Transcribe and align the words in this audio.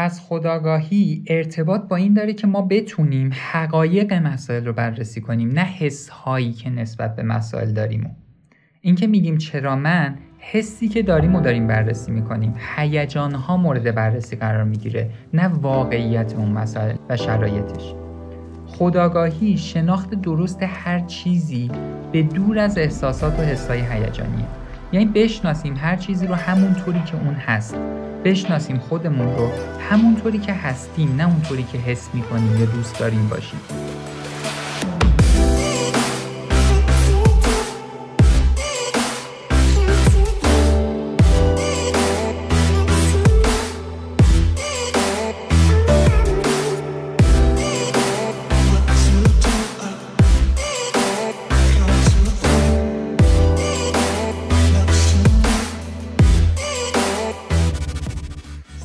پس 0.00 0.20
خداگاهی 0.28 1.24
ارتباط 1.26 1.80
با 1.88 1.96
این 1.96 2.14
داره 2.14 2.32
که 2.32 2.46
ما 2.46 2.62
بتونیم 2.62 3.30
حقایق 3.52 4.12
مسائل 4.12 4.66
رو 4.66 4.72
بررسی 4.72 5.20
کنیم 5.20 5.48
نه 5.52 5.60
حس 5.60 6.08
هایی 6.08 6.52
که 6.52 6.70
نسبت 6.70 7.16
به 7.16 7.22
مسائل 7.22 7.72
داریم. 7.72 8.16
اینکه 8.80 9.06
میگیم 9.06 9.38
چرا 9.38 9.76
من 9.76 10.14
حسی 10.38 10.88
که 10.88 11.02
داریم 11.02 11.34
و 11.34 11.40
داریم 11.40 11.66
بررسی 11.66 12.12
می‌کنیم. 12.12 12.54
هیجان 12.76 13.34
ها 13.34 13.56
مورد 13.56 13.94
بررسی 13.94 14.36
قرار 14.36 14.64
می‌گیره 14.64 15.10
نه 15.34 15.48
واقعیت 15.48 16.34
اون 16.34 16.52
مسائل 16.52 16.96
و 17.08 17.16
شرایطش. 17.16 17.94
خداگاهی 18.66 19.56
شناخت 19.56 20.14
درست 20.14 20.62
هر 20.62 20.98
چیزی 20.98 21.70
به 22.12 22.22
دور 22.22 22.58
از 22.58 22.78
احساسات 22.78 23.38
و 23.38 23.42
حسای 23.42 23.80
هیجانیه. 23.80 24.59
یعنی 24.92 25.06
بشناسیم 25.06 25.76
هر 25.76 25.96
چیزی 25.96 26.26
رو 26.26 26.34
همونطوری 26.34 27.02
که 27.06 27.14
اون 27.14 27.34
هست. 27.34 27.74
بشناسیم 28.24 28.78
خودمون 28.78 29.36
رو 29.36 29.50
همونطوری 29.90 30.38
که 30.38 30.52
هستیم 30.52 31.16
نه 31.16 31.28
اونطوری 31.28 31.62
که 31.62 31.78
حس 31.78 32.08
می‌کنیم 32.14 32.60
یا 32.60 32.66
دوست 32.66 32.98
داریم 32.98 33.28
باشیم. 33.28 33.60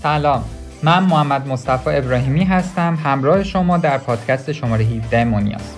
سلام. 0.06 0.44
من 0.84 1.04
محمد 1.04 1.48
مصطفی 1.48 1.90
ابراهیمی 1.90 2.44
هستم 2.44 2.98
همراه 3.04 3.44
شما 3.44 3.78
در 3.78 3.98
پادکست 3.98 4.52
شماره 4.52 4.86
17 4.86 5.26
مونیاز. 5.26 5.76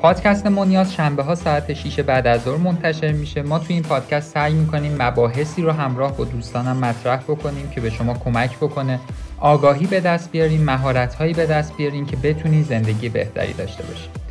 پادکست 0.00 0.46
مونیاز 0.46 0.94
شنبه 0.94 1.22
ها 1.22 1.34
ساعت 1.34 1.72
6 1.72 2.00
بعد 2.00 2.26
از 2.26 2.42
ظهر 2.42 2.56
منتشر 2.56 3.12
میشه. 3.12 3.42
ما 3.42 3.58
توی 3.58 3.74
این 3.74 3.82
پادکست 3.82 4.34
سعی 4.34 4.54
می‌کنیم 4.54 4.96
مباحثی 5.02 5.62
رو 5.62 5.72
همراه 5.72 6.16
با 6.16 6.24
دوستانم 6.24 6.76
مطرح 6.76 7.20
بکنیم 7.20 7.70
که 7.70 7.80
به 7.80 7.90
شما 7.90 8.14
کمک 8.14 8.56
بکنه. 8.56 9.00
آگاهی 9.38 9.86
به 9.86 10.00
دست 10.00 10.30
بیاریم 10.30 10.64
مهارت 10.64 11.14
هایی 11.14 11.32
به 11.32 11.46
دست 11.46 11.76
بیاریم 11.76 12.06
که 12.06 12.16
بتونید 12.16 12.66
زندگی 12.66 13.08
بهتری 13.08 13.52
داشته 13.52 13.82
باشید 13.82 14.29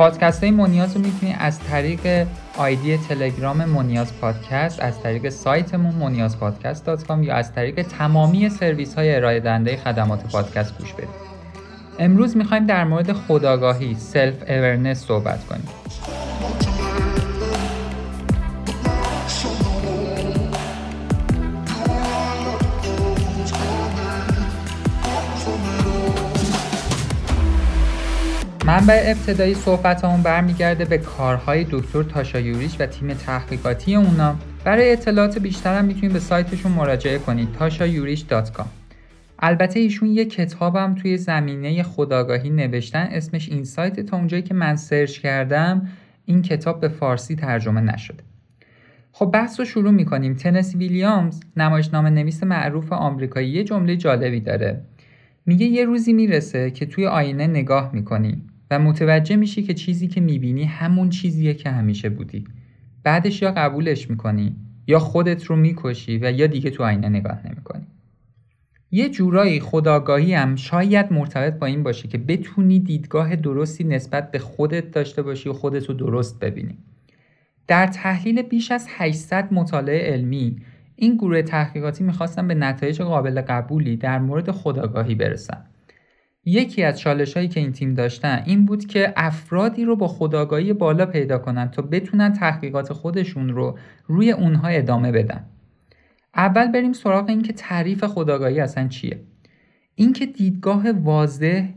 پادکست 0.00 0.42
های 0.44 0.50
مونیاز 0.50 0.96
رو 0.96 1.02
می‌تونید 1.02 1.36
از 1.38 1.58
طریق 1.58 2.26
آیدی 2.56 2.96
تلگرام 2.96 3.64
مونیاز 3.64 4.20
پادکست 4.20 4.80
از 4.80 5.02
طریق 5.02 5.28
سایتمون 5.28 5.94
مونیاز 5.94 6.38
پادکست 6.38 6.88
یا 7.22 7.34
از 7.34 7.54
طریق 7.54 7.82
تمامی 7.82 8.48
سرویس 8.48 8.94
های 8.94 9.14
ارائه 9.14 9.40
دهنده 9.40 9.76
خدمات 9.76 10.32
پادکست 10.32 10.78
گوش 10.78 10.92
بدید 10.92 11.08
امروز 11.98 12.36
می‌خوایم 12.36 12.66
در 12.66 12.84
مورد 12.84 13.12
خودآگاهی 13.12 13.94
self 13.94 14.42
awareness 14.42 15.04
صحبت 15.04 15.46
کنیم. 15.46 15.68
منبع 28.70 29.02
ابتدایی 29.06 29.54
صحبت 29.54 30.04
همون 30.04 30.22
برمیگرده 30.22 30.84
به 30.84 30.98
کارهای 30.98 31.66
دکتر 31.70 32.02
تاشا 32.02 32.40
یوریش 32.40 32.76
و 32.80 32.86
تیم 32.86 33.14
تحقیقاتی 33.14 33.94
اونا. 33.94 34.36
برای 34.64 34.92
اطلاعات 34.92 35.38
بیشتر 35.38 35.78
هم 35.78 35.84
می‌تونید 35.84 36.12
به 36.12 36.18
سایتشون 36.18 36.72
مراجعه 36.72 37.18
کنید 37.18 37.48
tashayurish.com 37.60 38.64
البته 39.38 39.80
ایشون 39.80 40.08
یه 40.08 40.24
کتابم 40.24 40.94
توی 40.94 41.16
زمینه 41.16 41.82
خداگاهی 41.82 42.50
نوشتن 42.50 43.08
اسمش 43.12 43.48
این 43.48 43.64
سایت 43.64 44.00
تا 44.00 44.16
اونجایی 44.16 44.42
که 44.42 44.54
من 44.54 44.76
سرچ 44.76 45.18
کردم 45.18 45.88
این 46.24 46.42
کتاب 46.42 46.80
به 46.80 46.88
فارسی 46.88 47.36
ترجمه 47.36 47.80
نشده. 47.80 48.22
خب 49.12 49.26
بحث 49.26 49.60
رو 49.60 49.66
شروع 49.66 49.90
می‌کنیم. 49.90 50.34
تنسی 50.34 50.78
ویلیامز 50.78 51.40
نمایشنامه 51.56 52.10
نویس 52.10 52.42
معروف 52.42 52.92
آمریکایی 52.92 53.50
یه 53.50 53.64
جمله 53.64 53.96
جالبی 53.96 54.40
داره. 54.40 54.80
میگه 55.46 55.66
یه 55.66 55.84
روزی 55.84 56.12
می‌رسه 56.12 56.70
که 56.70 56.86
توی 56.86 57.06
آینه 57.06 57.46
نگاه 57.46 57.90
می‌کنی. 57.94 58.42
و 58.70 58.78
متوجه 58.78 59.36
میشی 59.36 59.62
که 59.62 59.74
چیزی 59.74 60.08
که 60.08 60.20
می‌بینی 60.20 60.64
همون 60.64 61.10
چیزیه 61.10 61.54
که 61.54 61.70
همیشه 61.70 62.08
بودی. 62.08 62.44
بعدش 63.02 63.42
یا 63.42 63.52
قبولش 63.52 64.10
می‌کنی 64.10 64.56
یا 64.86 64.98
خودت 64.98 65.44
رو 65.44 65.56
می‌کشی 65.56 66.18
و 66.18 66.32
یا 66.32 66.46
دیگه 66.46 66.70
تو 66.70 66.84
آینه 66.84 67.08
نگاه 67.08 67.46
نمی‌کنی. 67.46 67.86
یه 68.90 69.08
جورایی 69.08 69.60
خداگاهی 69.60 70.34
هم 70.34 70.56
شاید 70.56 71.12
مرتبط 71.12 71.54
با 71.54 71.66
این 71.66 71.82
باشه 71.82 72.08
که 72.08 72.18
بتونی 72.18 72.80
دیدگاه 72.80 73.36
درستی 73.36 73.84
نسبت 73.84 74.30
به 74.30 74.38
خودت 74.38 74.90
داشته 74.90 75.22
باشی 75.22 75.48
و 75.48 75.52
خودت 75.52 75.86
رو 75.86 75.94
درست 75.94 76.40
ببینی. 76.40 76.78
در 77.66 77.86
تحلیل 77.86 78.42
بیش 78.42 78.70
از 78.70 78.86
800 78.88 79.52
مطالعه 79.52 80.12
علمی 80.12 80.56
این 80.96 81.14
گروه 81.14 81.42
تحقیقاتی 81.42 82.04
می‌خواستن 82.04 82.48
به 82.48 82.54
نتایج 82.54 83.02
قابل 83.02 83.40
قبولی 83.40 83.96
در 83.96 84.18
مورد 84.18 84.50
خداگاهی 84.50 85.14
برسن 85.14 85.64
یکی 86.44 86.82
از 86.82 86.98
چالش 86.98 87.36
هایی 87.36 87.48
که 87.48 87.60
این 87.60 87.72
تیم 87.72 87.94
داشتن 87.94 88.42
این 88.46 88.66
بود 88.66 88.86
که 88.86 89.12
افرادی 89.16 89.84
رو 89.84 89.96
با 89.96 90.08
خداگاهی 90.08 90.72
بالا 90.72 91.06
پیدا 91.06 91.38
کنن 91.38 91.70
تا 91.70 91.82
بتونن 91.82 92.32
تحقیقات 92.32 92.92
خودشون 92.92 93.48
رو 93.48 93.78
روی 94.06 94.30
اونها 94.30 94.68
ادامه 94.68 95.12
بدن. 95.12 95.44
اول 96.34 96.72
بریم 96.72 96.92
سراغ 96.92 97.28
این 97.28 97.42
که 97.42 97.52
تعریف 97.52 98.04
خداگاهی 98.04 98.60
اصلا 98.60 98.88
چیه. 98.88 99.20
اینکه 99.94 100.26
دیدگاه 100.26 100.92
واضح 100.92 101.68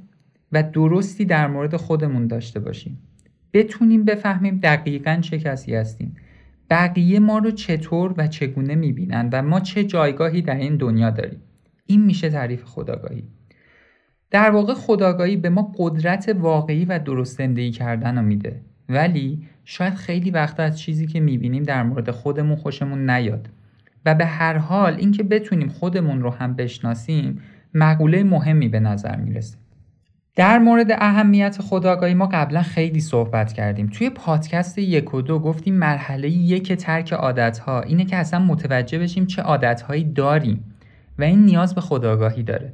و 0.52 0.64
درستی 0.64 1.26
در 1.26 1.48
مورد 1.48 1.76
خودمون 1.76 2.28
داشته 2.28 2.60
باشیم. 2.60 3.00
بتونیم 3.54 4.06
بفهمیم 4.06 4.60
دقیقا 4.64 5.20
چه 5.22 5.40
کسی 5.40 5.76
هستیم. 5.76 6.16
بقیه 6.70 7.20
ما 7.20 7.38
رو 7.38 7.52
چطور 7.52 8.14
و 8.18 8.28
چگونه 8.28 8.76
می‌بینن 8.76 9.30
و 9.34 9.42
ما 9.42 9.60
چه 9.60 9.84
جایگاهی 9.84 10.42
در 10.42 10.56
این 10.56 10.78
دنیا 10.78 11.10
داریم. 11.10 11.42
این 11.86 12.06
میشه 12.06 12.30
تعریف 12.30 12.64
خداگاهی 12.64 13.24
در 14.34 14.52
واقع 14.52 14.74
خداگاهی 14.74 15.38
به 15.38 15.50
ما 15.50 15.72
قدرت 15.78 16.36
واقعی 16.40 16.86
و 16.86 17.00
درست 17.00 17.38
زندگی 17.38 17.72
کردن 17.72 18.18
رو 18.18 18.26
میده. 18.26 18.62
ولی 18.90 19.48
شاید 19.64 19.94
خیلی 19.94 20.32
وقت 20.32 20.60
از 20.60 20.80
چیزی 20.80 21.08
که 21.08 21.20
می‌بینیم 21.20 21.64
در 21.64 21.84
مورد 21.84 22.12
خودمون 22.12 22.56
خوشمون 22.56 23.10
نیاد. 23.10 23.50
و 24.06 24.16
به 24.16 24.26
هر 24.26 24.58
حال 24.58 24.96
اینکه 24.96 25.24
بتونیم 25.24 25.68
خودمون 25.68 26.22
رو 26.22 26.30
هم 26.30 26.54
بشناسیم 26.54 27.42
مقوله 27.74 28.24
مهمی 28.24 28.70
به 28.70 28.80
نظر 28.80 29.16
می‌رسه. 29.16 29.58
در 30.36 30.60
مورد 30.60 30.92
اهمیت 30.92 31.62
خداگاهی 31.62 32.14
ما 32.14 32.30
قبلا 32.32 32.62
خیلی 32.62 33.00
صحبت 33.00 33.54
کردیم. 33.54 33.88
توی 33.88 34.10
پادکست 34.10 34.78
یک 34.78 35.14
و 35.14 35.22
دو 35.22 35.40
گفتیم 35.40 35.74
مرحله 35.74 36.30
یک 36.30 36.74
ترک 36.74 37.14
عادتها 37.14 37.82
اینه 37.82 38.06
که 38.06 38.16
اصلا 38.16 38.40
متوجه 38.40 39.00
بشیم 39.00 39.26
چه 39.26 39.42
عادتهایی 39.42 40.04
داریم 40.04 40.64
و 41.20 41.24
این 41.24 41.46
نیاز 41.46 41.76
به 41.76 41.82
خداگاهی 41.82 42.44
داره. 42.44 42.74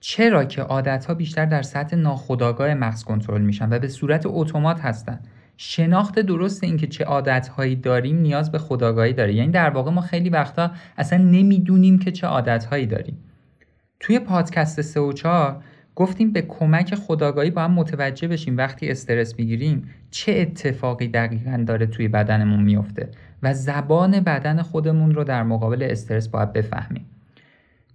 چرا 0.00 0.44
که 0.44 0.62
عادتها 0.62 1.14
بیشتر 1.14 1.46
در 1.46 1.62
سطح 1.62 1.96
ناخودآگاه 1.96 2.74
مغز 2.74 3.04
کنترل 3.04 3.40
میشن 3.40 3.72
و 3.72 3.78
به 3.78 3.88
صورت 3.88 4.22
اتومات 4.26 4.80
هستن؟ 4.80 5.20
شناخت 5.56 6.18
درست 6.18 6.64
اینکه 6.64 6.86
چه 6.86 7.04
عادتهایی 7.04 7.76
داریم 7.76 8.16
نیاز 8.16 8.52
به 8.52 8.58
خودآگاهی 8.58 9.12
داره. 9.12 9.34
یعنی 9.34 9.52
در 9.52 9.70
واقع 9.70 9.90
ما 9.90 10.00
خیلی 10.00 10.28
وقتا 10.30 10.70
اصلا 10.98 11.18
نمی‌دونیم 11.18 11.98
که 11.98 12.12
چه 12.12 12.26
عادتهایی 12.26 12.86
داریم. 12.86 13.18
توی 14.00 14.18
پادکست 14.18 14.82
3 14.82 15.00
و 15.00 15.12
4 15.12 15.62
گفتیم 15.96 16.32
به 16.32 16.42
کمک 16.42 16.94
خودآگاهی 16.94 17.50
با 17.50 17.62
هم 17.62 17.72
متوجه 17.72 18.28
بشیم 18.28 18.56
وقتی 18.56 18.88
استرس 18.88 19.38
می‌گیریم 19.38 19.90
چه 20.10 20.32
اتفاقی 20.32 21.08
دقیقا 21.08 21.64
داره 21.66 21.86
توی 21.86 22.08
بدنمون 22.08 22.62
میفته 22.62 23.08
و 23.42 23.54
زبان 23.54 24.20
بدن 24.20 24.62
خودمون 24.62 25.14
رو 25.14 25.24
در 25.24 25.42
مقابل 25.42 25.82
استرس 25.82 26.28
باید 26.28 26.52
بفهمیم. 26.52 27.06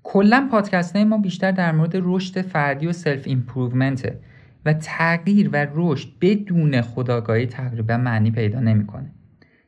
کلا 0.08 0.48
پادکست 0.52 0.96
ما 0.96 1.18
بیشتر 1.18 1.52
در 1.52 1.72
مورد 1.72 1.92
رشد 1.96 2.42
فردی 2.42 2.88
و 2.88 2.92
self 2.92 3.28
improvement 3.28 4.12
ه 4.12 4.20
و 4.66 4.74
تغییر 4.74 5.50
و 5.54 5.68
رشد 5.74 6.10
بدون 6.22 6.82
خداگاهی 6.82 7.46
تقریبا 7.46 7.98
معنی 7.98 8.32
پیدا 8.32 8.60
نمی‌کنه. 8.60 9.12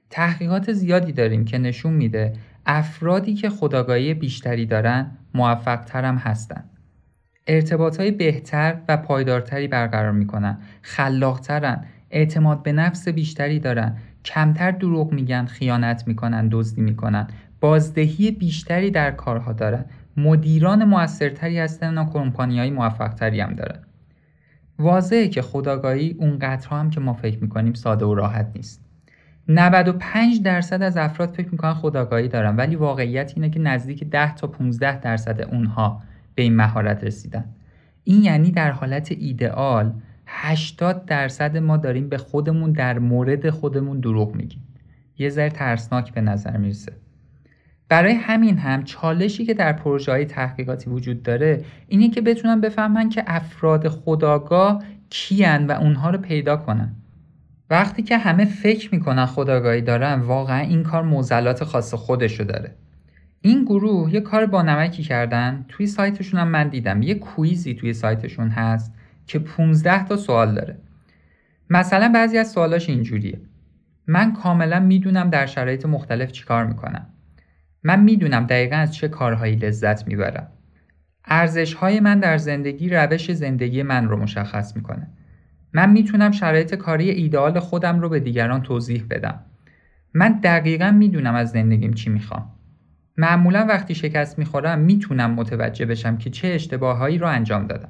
تحقیقات 0.10 0.74
زیادی 0.74 1.12
داریم 1.12 1.46
که 1.46 1.58
نشون 1.58 1.94
میده 1.94 2.34
افرادی 2.66 3.34
که 3.34 3.50
خداگاهی 3.50 4.14
بیشتری 4.14 4.66
دارن 4.66 5.12
موفق 5.34 5.96
هم 5.96 6.16
هستن. 6.16 6.64
ارتباط 7.48 8.00
های 8.00 8.12
بهتر 8.12 8.78
و 8.88 8.98
پایدارتری 8.98 9.68
برقرار 9.68 10.12
می‌کنن، 10.12 10.58
خلاقترن، 10.82 11.86
اعتماد 12.12 12.64
به 12.64 12.72
نفس 12.72 13.08
بیشتری 13.08 13.60
دارن، 13.60 13.98
کمتر 14.26 14.72
دروغ 14.72 15.14
میگن، 15.14 15.46
خیانت 15.46 16.08
می‌کنن، 16.08 16.50
دزدی 16.52 16.82
می‌کنن، 16.82 17.28
بازدهی 17.60 18.32
بیشتری 18.32 18.92
در 18.92 19.12
کارها 19.12 19.54
دارن 19.54 19.86
مدیران 20.18 20.84
موثرتری 20.84 21.60
هستن 21.60 21.98
و 21.98 22.06
کمپانی 22.10 22.60
های 22.60 22.70
موفقتری 22.70 23.42
هم 23.42 23.54
دارن. 23.54 23.80
واضحه 24.80 25.28
که 25.28 25.42
خداگاهی 25.42 26.16
اونقدرها 26.20 26.80
هم 26.80 26.90
که 26.90 27.00
ما 27.00 27.14
فکر 27.14 27.40
می‌کنیم 27.42 27.74
ساده 27.74 28.06
و 28.06 28.14
راحت 28.14 28.52
نیست. 28.56 28.82
95 29.48 30.42
درصد 30.42 30.82
از 30.82 30.98
افراد 30.98 31.30
فکر 31.30 31.50
می‌کنن 31.52 31.74
خداگاهی 31.74 32.28
دارن 32.28 32.56
ولی 32.56 32.76
واقعیت 32.76 33.32
اینه 33.36 33.50
که 33.50 33.60
نزدیک 33.60 34.04
10 34.04 34.36
تا 34.36 34.48
15 34.48 35.00
درصد 35.00 35.42
اونها 35.42 36.02
به 36.36 36.44
این 36.44 36.56
مهارت 36.56 37.04
رسیدن. 37.04 37.46
این 38.04 38.24
یعنی 38.24 38.52
در 38.52 38.72
حالت 38.72 39.12
ایدئال 39.12 39.94
80 40.28 41.06
درصد 41.06 41.58
ما 41.58 41.78
داریم 41.78 42.10
به 42.10 42.18
خودمون 42.18 42.72
در 42.72 43.00
مورد 43.00 43.50
خودمون 43.50 44.00
دروغ 44.00 44.36
میگیم. 44.36 44.64
یه 45.18 45.30
ذره 45.30 45.50
ترسناک 45.50 46.14
به 46.14 46.22
نظر 46.22 46.58
می‌رسه. 46.58 46.94
برای 47.90 48.14
همین 48.14 48.58
هم 48.58 48.84
چالشی 48.84 49.46
که 49.46 49.54
در 49.54 49.74
پروژه 49.74 50.12
های 50.12 50.26
تحقیقاتی 50.26 50.90
وجود 50.90 51.24
داره 51.24 51.66
اینه 51.88 52.10
که 52.10 52.22
بتونن 52.22 52.62
بفهمن 52.62 53.10
که 53.10 53.24
افراد 53.28 53.88
خداگاه 53.88 54.84
کیان 55.10 55.68
و 55.68 55.72
اونها 55.72 56.10
رو 56.10 56.18
پیدا 56.18 56.58
کنن. 56.58 56.96
وقتی 57.70 58.04
که 58.04 58.18
همه 58.18 58.46
فکر 58.46 58.96
می‌کنن 58.96 59.26
خداگاهی 59.26 59.82
دارن 59.82 60.20
واقعا 60.20 60.60
این 60.60 60.84
کار 60.84 61.04
موزلات 61.04 61.64
خاص 61.64 61.94
خودشو 61.94 62.44
داره. 62.44 62.76
این 63.42 63.66
گروه 63.66 64.14
یه 64.14 64.22
کار 64.22 64.46
با 64.46 64.62
نمکی 64.62 65.04
کردن. 65.04 65.66
توی 65.70 65.88
سایتشون 65.88 66.40
هم 66.40 66.48
من 66.48 66.68
دیدم. 66.68 67.02
یه 67.02 67.16
کویزی 67.16 67.74
توی 67.74 67.94
سایتشون 67.94 68.50
هست 68.50 68.94
که 69.28 69.40
15 69.40 70.06
تا 70.06 70.18
سوال 70.18 70.56
داره. 70.56 70.78
مثلا 71.70 72.12
بعضی 72.14 72.38
از 72.38 72.52
سوالاش 72.52 72.90
اینجوریه. 72.90 73.42
من 74.08 74.34
کاملا 74.34 74.80
می‌دونم 74.80 75.30
در 75.30 75.46
شرایط 75.46 75.86
مختلف 75.86 76.32
چیکار 76.32 76.66
می‌کنم. 76.66 77.08
من 77.84 78.04
می‌دونم 78.04 78.46
دقیقا 78.46 78.76
از 78.76 78.96
چه 78.96 79.08
کارهایی 79.08 79.56
لذت 79.56 80.08
می‌برم. 80.08 80.48
ارزش 81.26 81.74
های 81.74 82.00
من 82.00 82.20
در 82.20 82.38
زندگی 82.38 82.90
روش 82.90 83.32
زندگی 83.32 83.84
من 83.84 84.08
رو 84.08 84.18
مشخص 84.18 84.76
می‌کنه. 84.76 85.08
من 85.74 85.92
می‌تونم 85.92 86.32
شرایط 86.32 86.76
کاری 86.76 87.10
ایدئال 87.10 87.60
خودم 87.60 88.00
رو 88.00 88.10
به 88.10 88.20
دیگران 88.20 88.62
توضیح 88.62 89.06
بدم. 89.10 89.40
من 90.14 90.40
دقیقا 90.44 90.92
می‌دونم 90.92 91.36
از 91.36 91.50
زندگیم 91.50 91.94
چی 91.94 92.10
می‌خوام. 92.10 92.50
معمولا 93.18 93.66
وقتی 93.70 93.96
شکست 93.96 94.40
می‌خورم 94.40 94.80
می‌تونم 94.80 95.32
متوجه 95.32 95.86
بشم 95.86 96.18
که 96.18 96.30
چه 96.30 96.48
اشتباههایی 96.48 97.18
رو 97.18 97.28
انجام 97.28 97.68
دادم. 97.68 97.90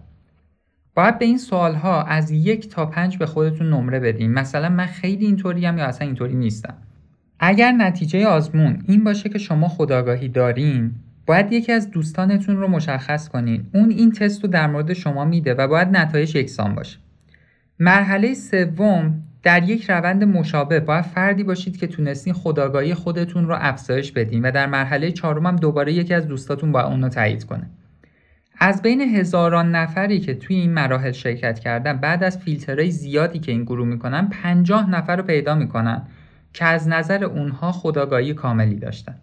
باید 0.96 1.20
به 1.20 1.26
این 1.26 1.38
سوال 1.38 1.76
ها 1.76 2.04
از 2.04 2.32
یک 2.32 2.70
تا 2.70 2.86
پنج 2.86 3.18
به 3.18 3.26
خودتون 3.26 3.70
نمره 3.70 4.00
بدین. 4.00 4.34
مثلا 4.34 4.70
من 4.70 4.86
خیلی 4.86 5.26
اینطوریم 5.26 5.78
یا 5.78 5.86
اصلا 5.86 6.08
اینطوری 6.08 6.36
نیستم. 6.36 6.78
اگر 7.40 7.72
نتیجه 7.72 8.28
آزمون 8.28 8.84
این 8.88 9.04
باشه 9.04 9.30
که 9.30 9.38
شما 9.38 9.68
خداگاهی 9.68 10.30
دارین 10.30 10.92
باید 11.26 11.52
یکی 11.52 11.72
از 11.72 11.92
دوستانتون 11.92 12.58
رو 12.58 12.68
مشخص 12.68 13.30
کنین. 13.30 13.66
اون 13.74 13.90
این 13.90 14.12
تست 14.12 14.44
رو 14.44 14.50
در 14.50 14.68
مورد 14.68 14.94
شما 14.94 15.26
میده 15.26 15.54
و 15.54 15.68
باید 15.68 15.88
نتایج 15.88 16.36
یکسان 16.36 16.76
باشه. 16.76 16.98
مرحله 17.80 18.34
سوم 18.34 19.24
در 19.44 19.70
یک 19.70 19.90
روند 19.90 20.24
مشابه 20.24 20.80
باید 20.80 21.06
فردی 21.06 21.44
باشید 21.44 21.78
که 21.78 21.88
تونستین 21.88 22.34
خداگاهی 22.34 22.94
خودتون 22.94 23.48
رو 23.48 23.56
افزایش 23.60 24.12
بدین 24.12 24.46
و 24.46 24.52
در 24.52 24.66
مرحله 24.66 25.12
چهارم 25.12 25.46
هم 25.46 25.56
دوباره 25.56 25.94
یکی 25.94 26.14
از 26.14 26.28
دوستاتون 26.28 26.72
باید 26.72 26.86
اون 26.86 27.04
رو 27.04 27.10
تایید 27.10 27.44
کنه. 27.44 27.70
از 28.60 28.82
بین 28.82 29.02
هزاران 29.02 29.76
نفری 29.76 30.20
که 30.20 30.34
توی 30.34 30.56
این 30.56 30.74
مراحل 30.74 31.12
شرکت 31.12 31.60
کردن 31.60 31.98
بعد 31.98 32.24
از 32.24 32.38
فیلترهای 32.38 32.92
زیادی 32.92 33.40
که 33.40 33.52
این 33.52 33.64
گروه 33.64 33.88
می‌کنن 33.88 34.28
پنجاه 34.28 34.90
نفر 34.90 35.16
رو 35.16 35.24
پیدا 35.24 35.56
می‌کنن. 35.56 36.02
که 36.54 36.66
از 36.66 36.88
نظر 36.88 37.24
اونها 37.24 37.72
خداگاهی 37.72 38.34
کاملی 38.34 38.76
داشتن. 38.76 39.16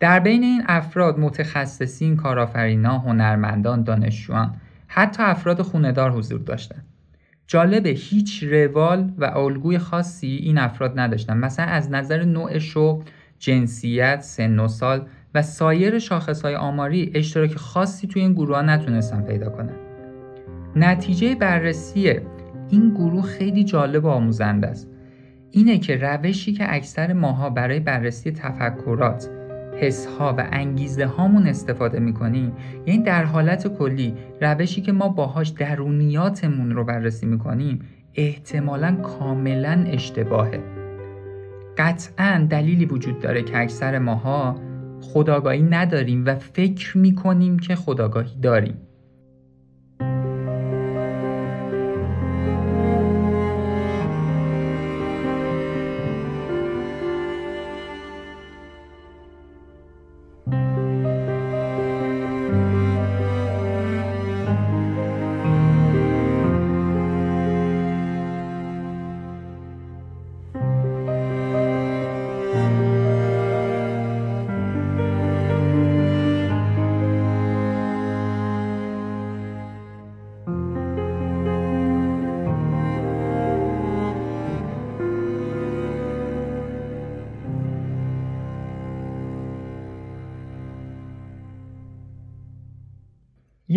در 0.00 0.20
بین 0.20 0.42
این 0.42 0.62
افراد 0.66 1.18
متخصصین، 1.18 2.16
کارآفرینا، 2.16 2.98
هنرمندان، 2.98 3.82
دانشجویان 3.82 4.54
حتی 4.86 5.22
افراد 5.22 5.62
خوندار 5.62 6.10
حضور 6.10 6.40
داشتند. 6.40 6.84
جالبه 7.46 7.90
هیچ 7.90 8.42
روال 8.42 9.12
و 9.18 9.24
الگوی 9.24 9.78
خاصی 9.78 10.26
این 10.26 10.58
افراد 10.58 11.00
نداشتن. 11.00 11.36
مثلا 11.36 11.64
از 11.64 11.90
نظر 11.90 12.24
نوع 12.24 12.58
شغل 12.58 13.04
جنسیت 13.38 14.20
سن 14.20 14.58
و 14.58 14.68
سال 14.68 15.06
و 15.34 15.42
سایر 15.42 15.98
شاخصهای 15.98 16.54
آماری 16.54 17.12
اشتراک 17.14 17.54
خاصی 17.54 18.06
توی 18.06 18.22
این 18.22 18.32
گروه 18.32 18.56
ها 18.56 18.62
نتونستن 18.62 19.22
پیدا 19.22 19.50
کنن. 19.50 19.74
نتیجه 20.76 21.34
بررسی 21.34 22.20
این 22.70 22.94
گروه 22.94 23.22
خیلی 23.22 23.64
جالب 23.64 24.04
و 24.04 24.08
آموزنده 24.08 24.66
است. 24.66 24.88
اینه 25.50 25.78
که 25.78 25.96
روشی 25.96 26.52
که 26.52 26.74
اکثر 26.74 27.12
ماها 27.12 27.50
برای 27.50 27.80
بررسی 27.80 28.30
تفکرات 28.30 29.30
حسها 29.80 30.34
و 30.38 30.48
انگیزه 30.52 31.06
هامون 31.06 31.46
استفاده 31.46 32.00
می‌کنیم 32.00 32.52
یعنی 32.86 33.02
در 33.02 33.24
حالت 33.24 33.78
کلی 33.78 34.14
روشی 34.40 34.80
که 34.80 34.92
ما 34.92 35.08
باهاش 35.08 35.48
درونیاتمون 35.48 36.70
رو 36.70 36.84
بررسی 36.84 37.26
می‌کنیم 37.26 37.80
احتمالا 38.14 38.96
کاملا 38.96 39.84
اشتباهه. 39.88 40.60
قطعا 41.78 42.46
دلیلی 42.50 42.86
وجود 42.86 43.20
داره 43.20 43.42
که 43.42 43.58
اکثر 43.58 43.98
ماها 43.98 44.56
خداگاهی 45.00 45.62
نداریم 45.62 46.26
و 46.26 46.34
فکر 46.34 46.98
می‌کنیم 46.98 47.58
که 47.58 47.74
خداگاهی 47.74 48.40
داریم. 48.42 48.87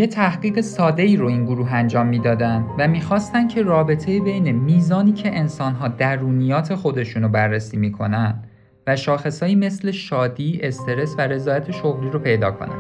یه 0.01 0.07
تحقیق 0.07 0.62
ساده 0.62 1.03
ای 1.03 1.18
رو 1.18 1.27
این 1.27 1.45
گروه 1.45 1.74
انجام 1.74 2.07
می‌دادن 2.07 2.65
و 2.80 2.88
می‌خواستن 2.88 3.48
که 3.48 3.62
رابطه 3.62 4.19
بین 4.19 4.51
میزانی 4.51 5.12
که 5.12 5.38
انسانها 5.38 5.88
درونیات 5.88 6.75
خودشون 6.75 7.24
رو 7.24 7.30
بررسی 7.30 7.77
می‌کنن 7.77 8.44
و 8.88 8.95
شاخصهایی 8.95 9.56
مثل 9.56 9.92
شادی، 9.92 10.59
استرس 10.63 11.15
و 11.18 11.21
رضایت 11.21 11.71
شغلی 11.71 12.09
رو 12.09 12.19
پیدا 12.19 12.51
کنن. 12.51 12.75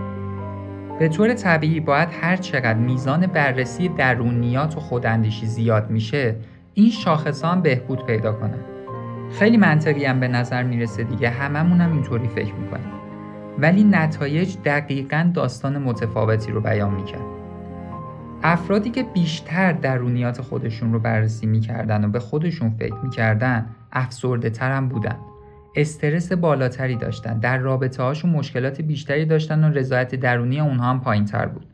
به 0.99 1.07
طور 1.07 1.33
طبیعی 1.33 1.79
باید 1.79 2.09
هر 2.21 2.35
چقدر 2.35 2.79
میزان 2.79 3.27
بررسی 3.27 3.89
درونیات 3.89 4.77
و 4.77 4.79
خوداندیشی 4.79 5.45
زیاد 5.45 5.89
میشه 5.89 6.35
این 6.73 6.89
شاخص 6.89 7.45
هم 7.45 7.61
بهبود 7.61 8.05
پیدا 8.05 8.33
کنن. 8.33 8.59
خیلی 9.39 9.57
منطقی 9.57 10.05
هم 10.05 10.19
به 10.19 10.27
نظر 10.27 10.63
می‌رسه 10.63 11.03
دیگه 11.03 11.29
هممون 11.29 11.81
هم 11.81 11.91
اینطوری 11.91 12.27
فکر 12.27 12.53
می‌کنیم. 12.53 13.00
ولی 13.59 13.83
نتایج 13.83 14.57
دقیقا 14.65 15.31
داستان 15.33 15.77
متفاوتی 15.77 16.51
رو 16.51 16.61
بیان 16.61 16.93
می‌کرد. 16.93 17.21
افرادی 18.43 18.89
که 18.89 19.03
بیشتر 19.03 19.71
درونیات 19.71 20.41
خودشون 20.41 20.93
رو 20.93 20.99
بررسی 20.99 21.45
می‌کردن 21.45 22.05
و 22.05 22.07
به 22.07 22.19
خودشون 22.19 22.69
فکر 22.69 22.95
می‌کردن 23.03 23.65
افسرده 23.91 24.49
تر 24.49 24.81
بودن. 24.81 25.15
استرس 25.75 26.31
بالاتری 26.31 26.95
داشتن 26.95 27.39
در 27.39 27.57
رابطه 27.57 28.03
هاشون 28.03 28.31
مشکلات 28.31 28.81
بیشتری 28.81 29.25
داشتن 29.25 29.63
و 29.63 29.73
رضایت 29.73 30.15
درونی 30.15 30.59
اونها 30.59 30.89
هم 30.89 31.01
پایین 31.01 31.25
تر 31.25 31.45
بود 31.45 31.65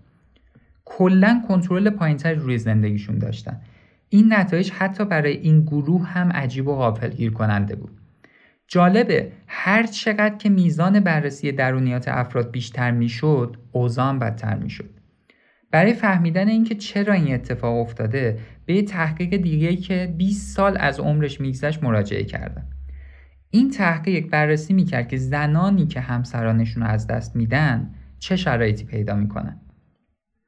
کلا 0.86 1.42
کنترل 1.48 1.90
پایینتری 1.90 2.36
روی 2.36 2.58
زندگیشون 2.58 3.18
داشتن 3.18 3.62
این 4.10 4.34
نتایج 4.34 4.72
حتی 4.72 5.06
برای 5.06 5.38
این 5.38 5.62
گروه 5.62 6.08
هم 6.08 6.32
عجیب 6.32 6.68
و 6.68 6.76
غافلگیر 6.76 7.34
کننده 7.34 7.76
بود 7.76 7.92
جالبه 8.68 9.32
هر 9.48 9.84
چقدر 9.84 10.36
که 10.38 10.50
میزان 10.50 11.00
بررسی 11.00 11.52
درونیات 11.52 12.08
افراد 12.08 12.52
بیشتر 12.52 12.92
می‌شد 12.92 13.58
اوضاع 13.72 14.14
بدتر 14.14 14.56
می‌شد. 14.56 14.90
برای 15.72 15.94
فهمیدن 15.94 16.48
اینکه 16.48 16.76
چرا 16.76 17.14
این 17.14 17.34
اتفاق 17.34 17.78
افتاده 17.78 18.40
به 18.66 18.76
یه 18.76 18.82
تحقیق 18.82 19.36
دیگه 19.36 19.76
که 19.76 20.14
20 20.18 20.56
سال 20.56 20.78
از 20.80 21.00
عمرش 21.00 21.42
میگذشت 21.42 21.84
مراجعه 21.84 22.24
کردن 22.24 22.70
این 23.50 23.72
تحقیق 23.72 24.30
بررسی 24.30 24.74
می‌کرد 24.74 25.08
که 25.08 25.18
زنانی 25.18 25.88
که 25.88 26.00
همسرانشون 26.00 26.84
رو 26.84 26.90
از 26.90 27.08
دست 27.08 27.36
میدن 27.36 27.94
چه 28.20 28.36
شرایطی 28.36 28.86
پیدا 28.86 29.16
می‌کنن. 29.16 29.62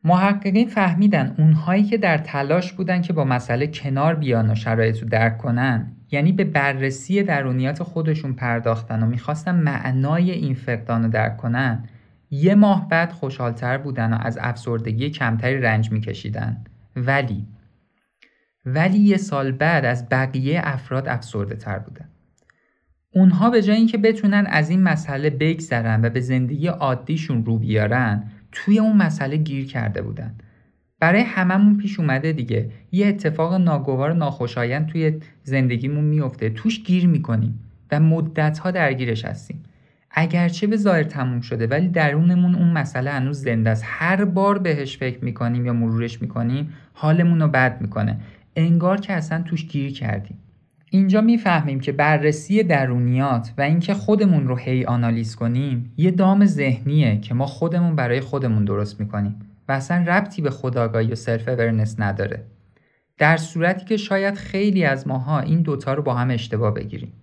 محققین 0.04 0.68
فهمیدن 0.68 1.36
اونهایی 1.38 1.84
که 1.84 1.98
در 1.98 2.18
تلاش 2.18 2.74
بودن 2.74 3.02
که 3.02 3.14
با 3.14 3.24
مسئله 3.24 3.68
کنار 3.68 4.16
بیان 4.16 4.52
و 4.52 4.56
شرایط 4.56 5.00
رو 5.00 5.10
درک 5.10 5.38
کنن 5.38 5.92
یعنی 6.12 6.32
به 6.32 6.44
بررسی 6.44 7.24
درونیات 7.24 7.84
خودشون 7.84 8.34
پرداختن 8.34 9.04
و 9.04 9.06
می‌خواستن 9.06 9.56
معنای 9.56 10.32
این 10.32 10.54
فقدان 10.54 11.04
رو 11.04 11.10
درک 11.10 11.38
کنن 11.38 11.84
یه 12.32 12.56
ماه 12.56 12.88
بعد 12.90 13.12
خوشحالتر 13.12 13.78
بودن 13.78 14.14
و 14.14 14.18
از 14.22 14.38
افسردگی 14.42 15.10
کمتری 15.10 15.62
رنج 15.62 15.92
میکشیدن. 15.92 16.64
ولی 16.96 17.48
ولی 18.66 18.98
یه 18.98 19.18
سال 19.18 19.52
بعد 19.52 19.86
از 19.86 20.10
بقیه 20.10 20.62
افراد 20.64 21.08
افسرده 21.08 21.56
تر 21.56 21.80
بودن. 21.80 22.10
اونها 23.12 23.50
به 23.50 23.62
جای 23.62 23.76
اینکه 23.76 23.98
بتونن 23.98 24.46
از 24.50 24.70
این 24.70 24.84
مسئله 24.84 25.30
بگذرن 25.30 26.06
و 26.06 26.10
به 26.10 26.20
زندگی 26.20 26.68
عادیشون 26.68 27.46
رو 27.46 27.58
بیارن 27.58 28.24
توی 28.52 28.80
اون 28.80 28.98
مسئله 28.98 29.38
گیر 29.38 29.68
کرده 29.68 30.02
بودن. 30.02 30.36
برای 31.00 31.22
هممون 31.22 31.78
پیش 31.78 32.00
اومده 32.00 32.32
دیگه. 32.32 32.70
یه 32.92 33.08
اتفاق 33.08 33.54
ناگوار 33.54 34.14
ناخوشایند 34.14 34.88
توی 34.88 35.20
زندگیمون 35.44 36.04
میفته. 36.04 36.50
توش 36.50 36.84
گیر 36.84 37.08
می‌کنیم 37.08 37.60
و 37.92 38.00
مدتها 38.00 38.72
درگیرش 38.72 39.26
هستیم. 39.26 39.64
اگرچه 40.12 40.68
به 40.68 40.78
ظاهر 40.78 41.04
تموم 41.04 41.42
شده 41.42 41.68
ولی 41.68 41.88
درونمون 41.88 42.56
اون 42.56 42.72
مسئله 42.72 43.12
هنوز 43.12 43.42
زنده 43.42 43.70
است. 43.70 43.84
هر 43.86 44.26
بار 44.26 44.58
بهش 44.58 44.98
فکر 44.98 45.26
می‌کنیم 45.26 45.66
یا 45.66 45.74
مرورش 45.74 46.22
می‌کنیم 46.22 46.74
حالمون 46.94 47.42
رو 47.42 47.48
بد 47.48 47.82
می‌کنه. 47.82 48.18
انگار 48.56 49.00
که 49.00 49.14
اصلا 49.14 49.42
توش 49.42 49.68
گیر 49.68 49.94
کردیم. 49.94 50.38
اینجا 50.92 51.22
می‌فهمیم 51.22 51.80
که 51.80 51.92
بررسی 51.92 52.64
درونیات 52.64 53.54
و 53.58 53.62
اینکه 53.62 53.94
خودمون 53.94 54.48
رو 54.48 54.56
هی 54.56 54.86
آنالیز 54.86 55.36
کنیم 55.36 55.94
یه 55.98 56.12
دام 56.12 56.46
ذهنیه 56.46 57.20
که 57.20 57.34
ما 57.34 57.46
خودمون 57.46 57.96
برای 57.96 58.20
خودمون 58.20 58.66
درست 58.66 59.00
می‌کنیم 59.00 59.36
و 59.68 59.72
اصلا 59.72 60.04
ربطی 60.08 60.42
به 60.42 60.50
خودآگاهی 60.50 61.12
و 61.12 61.16
self 61.16 61.48
awareness 61.48 62.00
نداره. 62.00 62.44
در 63.18 63.38
صورتی 63.38 63.86
که 63.86 63.98
شاید 63.98 64.36
خیلی 64.36 64.84
از 64.84 65.08
ماها 65.08 65.40
این 65.40 65.62
دوتا 65.62 65.94
رو 65.94 66.04
با 66.04 66.14
هم 66.14 66.30
اشتباه 66.30 66.74
بگیریم. 66.74 67.14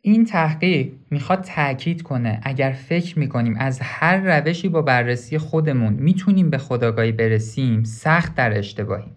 این 0.00 0.24
تحقیق 0.24 0.88
می‌خواد 1.10 1.40
تاکید 1.40 2.02
کنه 2.02 2.40
اگر 2.42 2.72
فکر 2.72 3.18
می‌کنیم 3.18 3.56
از 3.58 3.80
هر 3.82 4.16
روشی 4.16 4.68
با 4.68 4.82
بررسی 4.82 5.38
خودمون 5.38 5.92
می‌تونیم 5.92 6.50
به 6.50 6.58
خداگاهی 6.58 7.12
برسیم 7.12 7.84
سخت 7.84 8.34
در 8.34 8.58
اشتباهیم. 8.58 9.16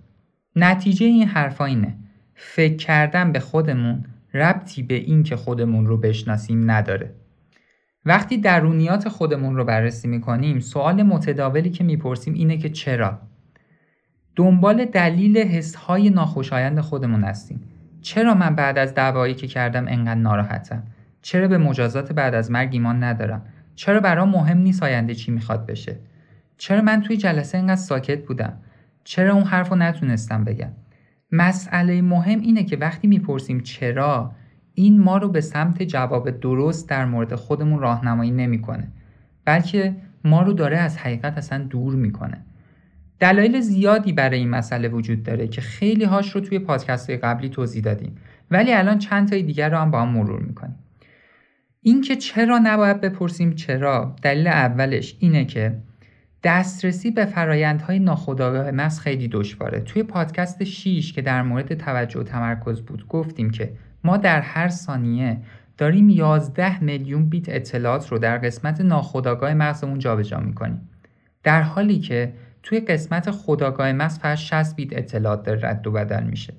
نتیجه 0.56 1.06
این 1.06 1.28
حرفا 1.28 1.66
اینه. 1.66 1.96
فکر 2.44 2.76
کردن 2.76 3.32
به 3.32 3.40
خودمون 3.40 4.06
ربطی 4.34 4.84
به 4.84 4.94
این 4.94 5.24
که 5.24 5.36
خودمون 5.36 5.86
رو 5.86 5.98
بشناسیم 5.98 6.72
نداره. 6.72 7.12
وقتی 8.06 8.38
درونیات 8.38 9.10
خودمون 9.10 9.56
رو 9.56 9.66
بررسی 9.66 10.08
می‌کنیم 10.08 10.60
سوال 10.60 11.04
متداولی 11.04 11.70
که 11.70 11.84
می‌پرسیم 11.84 12.34
اینه 12.34 12.58
که 12.58 12.70
چرا؟ 12.70 13.20
دنبال 14.36 14.86
دلیل 14.86 15.38
حسهای 15.38 16.10
ناخوشایند 16.10 16.80
خودمون 16.80 17.24
هستیم. 17.24 17.62
چرا 18.02 18.34
من 18.34 18.56
بعد 18.56 18.78
از 18.78 18.94
دعوایی 18.94 19.34
که 19.34 19.48
کردم 19.48 19.88
انقدر 19.88 20.20
ناراحتم؟ 20.20 20.84
چرا 21.22 21.48
به 21.48 21.58
مجازات 21.58 22.12
بعد 22.12 22.36
از 22.36 22.52
مرگ 22.52 22.70
ایمان 22.72 23.04
ندارم؟ 23.04 23.46
چرا 23.76 24.00
برام 24.00 24.30
مهم 24.30 24.58
نیست 24.58 24.84
آینده 24.84 25.16
چی 25.16 25.32
می‌خواد 25.32 25.66
بشه؟ 25.66 25.98
چرا 26.58 26.82
من 26.82 27.02
توی 27.02 27.18
جلسه 27.18 27.58
انقدر 27.58 27.76
ساکت 27.76 28.26
بودم؟ 28.26 28.58
چرا 29.04 29.34
اون 29.34 29.44
حرف 29.44 29.70
رو 29.70 29.76
نتونستم 29.76 30.44
بگم؟ 30.44 30.72
مسئله 31.32 32.02
مهم 32.02 32.40
اینه 32.40 32.64
که 32.64 32.78
وقتی 32.78 33.08
می‌پرسیم 33.08 33.60
چرا 33.60 34.32
این 34.74 35.00
ما 35.00 35.18
رو 35.18 35.30
به 35.30 35.42
سمت 35.42 35.84
جواب 35.84 36.30
درست 36.30 36.90
در 36.90 37.06
مورد 37.06 37.36
خودمون 37.36 37.80
راهنمایی 37.80 38.32
نمی‌کنه 38.32 38.88
بلکه 39.46 39.96
ما 40.24 40.42
رو 40.42 40.54
داره 40.54 40.78
از 40.78 40.98
حقیقت 40.98 41.38
اصلا 41.38 41.64
دور 41.64 41.96
می‌کنه. 41.96 42.46
دلایل 43.20 43.60
زیادی 43.60 44.14
برای 44.14 44.40
این 44.40 44.50
مسئله 44.50 44.88
وجود 44.88 45.24
داره 45.24 45.48
که 45.48 45.62
خیلی 45.62 46.04
هاش 46.04 46.32
رو 46.32 46.42
توی 46.42 46.60
پادکست 46.60 47.10
های 47.10 47.20
قبلی 47.20 47.50
توضیح 47.50 47.84
دادیم 47.84 48.16
ولی 48.52 48.74
الان 48.74 48.98
چند 48.98 49.30
تای 49.30 49.44
دیگر 49.44 49.70
رو 49.70 49.78
هم 49.78 49.92
با 49.92 50.02
هم 50.02 50.10
مرور 50.10 50.40
می‌کنیم. 50.40 50.76
اینکه 51.82 52.16
چرا 52.16 52.60
نباید 52.64 53.02
بپرسیم 53.02 53.54
چرا 53.54 54.16
دلیل 54.22 54.48
اولش 54.48 55.18
اینه 55.20 55.46
که 55.46 55.78
دسترسی 56.44 57.12
به 57.12 57.26
فرایندهای 57.26 58.00
ناخودآگاه 58.00 58.72
مغز 58.72 59.00
خیلی 59.00 59.28
دشواره. 59.28 59.80
توی 59.80 60.04
پادکست 60.04 60.64
6 60.64 61.14
که 61.14 61.22
در 61.22 61.42
مورد 61.42 61.74
توجه 61.74 62.20
و 62.20 62.24
تمرکز 62.24 62.82
بود 62.82 63.08
گفتیم 63.08 63.50
که 63.50 63.74
ما 64.04 64.18
در 64.18 64.42
هر 64.42 64.70
ثانیه 64.70 65.38
داریم 65.78 66.10
11 66.10 66.84
میلیون 66.84 67.30
بیت 67.30 67.50
اطلاعات 67.50 68.08
رو 68.08 68.18
در 68.18 68.38
قسمت 68.38 68.82
ناخودآگاه 68.82 69.54
مغزمون 69.54 70.00
جابجا 70.00 70.40
می‌کنیم. 70.40 70.90
در 71.44 71.62
حالی 71.62 72.00
که 72.00 72.34
توی 72.64 72.80
قسمت 72.80 73.32
خداگاه 73.32 73.92
مغز 73.92 74.20
فقط 74.20 74.38
60 74.38 74.76
بیت 74.76 74.98
اطلاعات 74.98 75.44
داره 75.44 75.70
رد 75.70 75.88
و 75.88 75.92
بدل 75.92 76.24
میشه. 76.24 76.54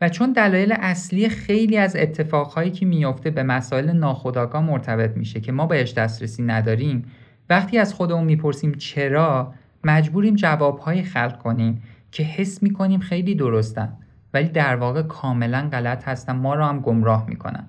و 0.00 0.08
چون 0.08 0.32
دلایل 0.32 0.74
اصلی 0.80 1.28
خیلی 1.28 1.76
از 1.76 1.96
اتفاقهایی 1.96 2.70
که 2.70 2.86
میافته 2.86 3.30
به 3.30 3.42
مسائل 3.42 3.90
ناخودآگاه 3.90 4.62
مرتبط 4.62 5.16
میشه 5.16 5.40
که 5.40 5.52
ما 5.52 5.66
بهش 5.66 5.92
دسترسی 5.92 6.42
نداریم 6.42 7.04
وقتی 7.50 7.78
از 7.78 7.94
خودمون 7.94 8.24
می‌پرسیم 8.24 8.72
چرا 8.74 9.54
مجبوریم 9.84 10.34
جوابهایی 10.34 11.02
خلق 11.02 11.38
کنیم 11.38 11.82
که 12.10 12.22
حس 12.22 12.62
می‌کنیم 12.62 13.00
خیلی 13.00 13.34
درستن 13.34 13.96
ولی 14.34 14.48
در 14.48 14.76
واقع 14.76 15.02
کاملا 15.02 15.68
غلط 15.72 16.08
هستن 16.08 16.36
ما 16.36 16.54
رو 16.54 16.64
هم 16.64 16.80
گمراه 16.80 17.26
می‌کنن 17.28 17.66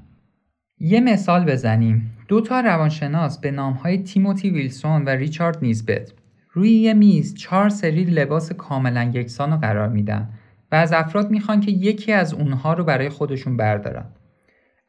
یه 0.80 1.00
مثال 1.00 1.46
بزنیم 1.46 2.12
دو 2.28 2.42
تا 2.42 2.60
روانشناس 2.60 3.40
به 3.40 3.52
نامهای 3.52 3.98
تیموتی 3.98 4.50
ویلسون 4.50 5.06
و 5.06 5.10
ریچارد 5.10 5.58
نیزبت 5.62 6.14
روی 6.52 6.72
یه 6.72 6.94
میز 6.94 7.36
چهار 7.36 7.70
سری 7.70 8.04
لباس 8.04 8.52
کاملا 8.52 9.04
یکسان 9.04 9.52
رو 9.52 9.58
قرار 9.58 9.90
میدن 9.90 10.30
و 10.72 10.76
از 10.76 10.94
افراد 10.94 11.32
می‌خوان 11.32 11.60
که 11.60 11.72
یکی 11.72 12.12
از 12.12 12.34
اونها 12.34 12.74
رو 12.74 12.84
برای 12.84 13.10
خودشون 13.10 13.58
بردارن. 13.58 14.06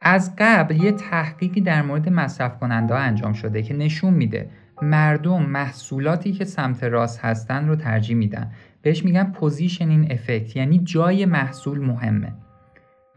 از 0.01 0.33
قبل 0.37 0.83
یه 0.83 0.91
تحقیقی 0.91 1.61
در 1.61 1.81
مورد 1.81 2.09
مصرف 2.09 2.59
کننده 2.59 2.95
انجام 2.95 3.33
شده 3.33 3.61
که 3.61 3.73
نشون 3.73 4.13
میده 4.13 4.49
مردم 4.81 5.43
محصولاتی 5.43 6.31
که 6.31 6.45
سمت 6.45 6.83
راست 6.83 7.19
هستن 7.19 7.67
رو 7.67 7.75
ترجیح 7.75 8.15
میدن. 8.15 8.51
بهش 8.81 9.05
میگن 9.05 9.31
پوزیشنین 9.31 10.11
افکت 10.11 10.55
یعنی 10.55 10.79
جای 10.79 11.25
محصول 11.25 11.79
مهمه. 11.79 12.33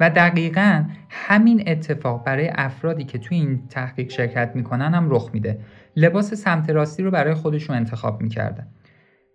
و 0.00 0.10
دقیقا 0.10 0.84
همین 1.10 1.62
اتفاق 1.66 2.24
برای 2.24 2.50
افرادی 2.54 3.04
که 3.04 3.18
توی 3.18 3.36
این 3.36 3.68
تحقیق 3.68 4.10
شرکت 4.10 4.52
می‌کنن 4.54 4.94
هم 4.94 5.10
رخ 5.10 5.30
میده 5.32 5.58
لباس 5.96 6.34
سمت 6.34 6.70
راستی 6.70 7.02
رو 7.02 7.10
برای 7.10 7.34
خودشون 7.34 7.76
انتخاب 7.76 8.22
می‌کردن 8.22 8.66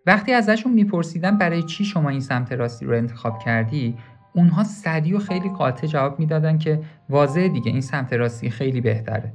وقتی 0.06 0.34
ازشون 0.34 0.74
میپرسیدن 0.74 1.38
برای 1.38 1.64
چی 1.64 1.86
شما 1.86 2.10
این 2.10 2.20
سمت 2.20 2.52
راستی 2.52 2.86
رو 2.86 2.98
انتخاب 2.98 3.40
کردی 3.40 3.98
اونها 4.34 4.64
سریع 4.64 5.16
و 5.16 5.20
خیلی 5.20 5.50
قاطع 5.50 5.88
جواب 5.88 6.20
می‌دادن 6.20 6.58
که 6.58 6.80
واضح 7.10 7.48
دیگه 7.48 7.72
این 7.72 7.82
سمت 7.82 8.14
راستی 8.14 8.50
خیلی 8.50 8.82
بهتره 8.82 9.34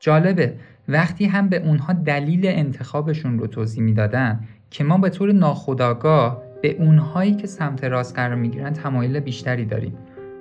جالبه 0.00 0.54
وقتی 0.88 1.24
هم 1.24 1.48
به 1.48 1.56
اونها 1.56 1.92
دلیل 1.92 2.46
انتخابشون 2.46 3.38
رو 3.38 3.46
توضیح 3.46 3.82
می‌دادن 3.82 4.40
که 4.70 4.84
ما 4.84 4.98
به 4.98 5.08
طور 5.08 5.32
ناخودآگاه 5.32 6.42
به 6.62 6.76
اونهایی 6.78 7.34
که 7.34 7.46
سمت 7.46 7.84
راست 7.84 8.16
قرار 8.16 8.34
می‌گیرن 8.34 8.72
تمایل 8.72 9.20
بیشتری 9.20 9.64
داریم. 9.64 9.98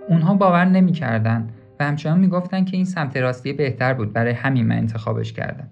اونها 0.10 0.34
باور 0.34 0.66
نمی‌کردن 0.66 1.50
و 1.80 1.86
همچنان 1.86 2.20
می‌گفتن 2.20 2.66
که 2.66 2.78
این 2.78 2.86
سمت 2.86 3.18
راستی 3.18 3.54
بهتر 3.54 3.94
بود 3.94 4.14
برای 4.14 4.34
همین 4.34 4.68
من 4.68 4.78
انتخابش 4.78 5.34
کردم. 5.34 5.68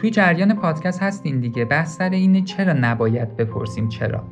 توی 0.00 0.10
جریان 0.10 0.54
پادکست 0.54 1.02
هستین 1.02 1.40
دیگه. 1.40 1.64
بحث 1.64 1.96
سر 1.96 2.10
اینه 2.10 2.42
چرا 2.42 2.72
نباید 2.72 3.36
بپرسیم 3.36 3.88
چرا. 3.88 4.22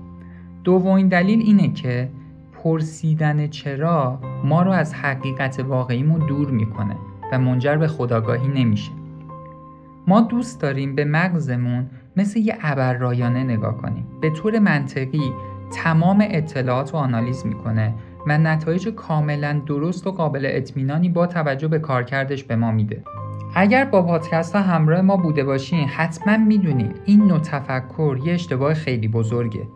دومین 0.64 1.08
دلیل 1.08 1.40
اینه 1.40 1.72
که 1.72 2.08
پرسیدن 2.52 3.46
چرا 3.46 4.18
ما 4.44 4.62
رو 4.62 4.70
از 4.70 4.94
حقیقت 4.94 5.60
واقعیمون 5.60 6.26
دور 6.26 6.50
می‌کنه 6.50 6.96
و 7.32 7.38
منجر 7.38 7.76
به 7.76 7.88
خداگاهی 7.88 8.48
نمیشه. 8.48 8.90
ما 10.06 10.20
دوست 10.20 10.60
داریم 10.60 10.94
به 10.94 11.04
مغزمون 11.04 11.86
مثل 12.16 12.40
یه 12.40 12.58
ابررایانه 12.62 13.44
نگاه 13.44 13.76
کنیم. 13.76 14.06
به 14.20 14.30
طور 14.30 14.58
منطقی 14.58 15.32
تمام 15.72 16.24
اطلاعات 16.30 16.92
رو 16.92 16.98
آنالیز 16.98 17.46
می‌کنه 17.46 17.94
و 18.26 18.38
نتایج 18.38 18.88
کاملا 18.88 19.60
درست 19.66 20.06
و 20.06 20.12
قابل 20.12 20.48
اطمینانی 20.50 21.08
با 21.08 21.26
توجه 21.26 21.68
به 21.68 21.78
کارکردش 21.78 22.44
به 22.44 22.56
ما 22.56 22.72
میده. 22.72 23.02
اگر 23.54 23.84
با 23.84 24.02
پادکست 24.02 24.56
همراه 24.56 25.00
ما 25.00 25.16
بوده 25.16 25.44
باشین 25.44 25.88
حتما 25.88 26.36
می‌دونید 26.36 27.00
این 27.04 27.26
نوع 27.26 27.38
تفکر 27.38 28.18
یه 28.24 28.32
اشتباه 28.34 28.74
خیلی 28.74 29.08
بزرگه. 29.08 29.68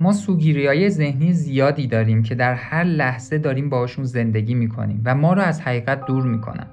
ما 0.00 0.12
سوگیری 0.12 0.66
های 0.66 0.90
ذهنی 0.90 1.32
زیادی 1.32 1.86
داریم 1.86 2.22
که 2.22 2.34
در 2.34 2.54
هر 2.54 2.84
لحظه 2.84 3.38
داریم 3.38 3.70
باشون 3.70 4.04
زندگی 4.04 4.54
می‌کنیم 4.54 5.02
و 5.04 5.14
ما 5.14 5.32
رو 5.32 5.42
از 5.42 5.60
حقیقت 5.60 6.06
دور 6.06 6.22
می‌کنن. 6.22 6.66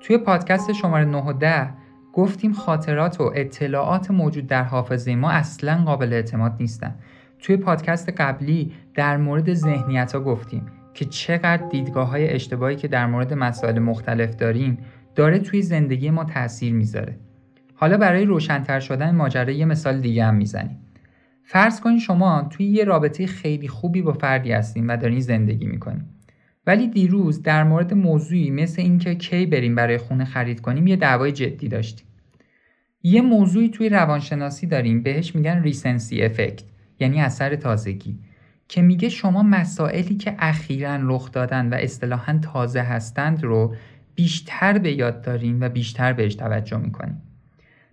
توی 0.00 0.18
پادکست 0.18 0.72
شماره 0.72 1.04
9 1.04 1.18
و 1.18 1.32
10 1.32 1.70
گفتیم 2.12 2.52
خاطرات 2.52 3.20
و 3.20 3.32
اطلاعات 3.34 4.10
موجود 4.10 4.46
در 4.46 4.62
حافظه 4.62 5.16
ما 5.16 5.30
اصلا 5.30 5.82
قابل 5.84 6.12
اعتماد 6.12 6.54
نیستن. 6.60 6.94
توی 7.38 7.56
پادکست 7.56 8.08
قبلی 8.08 8.72
در 8.94 9.16
مورد 9.16 9.54
ذهنیت 9.54 10.12
ها 10.12 10.20
گفتیم 10.20 10.66
که 10.94 11.04
چقدر 11.04 11.68
دیدگاه 11.70 12.08
های 12.08 12.30
اشتباهی 12.30 12.76
که 12.76 12.88
در 12.88 13.06
مورد 13.06 13.34
مسائل 13.34 13.78
مختلف 13.78 14.36
داریم 14.36 14.78
داره 15.18 15.38
توی 15.38 15.62
زندگی 15.62 16.10
ما 16.10 16.24
تاثیر 16.24 16.72
می‌ذاره. 16.72 17.16
حالا 17.74 17.96
برای 17.96 18.24
روشنتر 18.24 18.80
شدن 18.80 19.14
ماجرا 19.14 19.52
یه 19.52 19.64
مثال 19.64 20.00
دیگه 20.00 20.24
هم 20.24 20.34
می‌زنیم. 20.34 20.78
فرض 21.44 21.80
کنید 21.80 21.98
شما 22.00 22.48
توی 22.50 22.66
یه 22.66 22.84
رابطه 22.84 23.26
خیلی 23.26 23.68
خوبی 23.68 24.02
با 24.02 24.12
فردی 24.12 24.52
هستین 24.52 24.86
و 24.86 24.96
دارین 24.96 25.20
زندگی 25.20 25.66
می‌کنین. 25.66 26.04
ولی 26.66 26.88
دیروز 26.88 27.42
در 27.42 27.64
مورد 27.64 27.94
موضوعی 27.94 28.50
مثل 28.50 28.82
اینکه 28.82 29.14
کی 29.14 29.46
بریم 29.46 29.74
برای 29.74 29.98
خونه 29.98 30.24
خرید 30.24 30.60
کنیم 30.60 30.86
یه 30.86 30.96
دعوای 30.96 31.32
جدی 31.32 31.68
داشتیم. 31.68 32.06
یه 33.02 33.20
موضوعی 33.20 33.68
توی 33.68 33.88
روانشناسی 33.88 34.66
داریم 34.66 35.02
بهش 35.02 35.34
میگن 35.34 35.62
ریسنسی 35.62 36.22
افکت 36.22 36.62
یعنی 37.00 37.20
اثر 37.20 37.56
تازگی 37.56 38.18
که 38.68 38.82
میگه 38.82 39.08
شما 39.08 39.42
مسائلی 39.42 40.14
که 40.14 40.34
اخیرا 40.38 40.98
رخ 41.02 41.32
دادن 41.32 41.68
و 41.68 41.74
اصطلاحا 41.74 42.38
تازه 42.42 42.80
هستند 42.80 43.44
رو 43.44 43.74
بیشتر 44.18 44.78
به 44.78 44.92
یاد 44.92 45.22
دارین 45.22 45.62
و 45.62 45.68
بیشتر 45.68 46.12
بهش 46.12 46.34
توجه 46.34 46.76
می‌کنین 46.76 47.16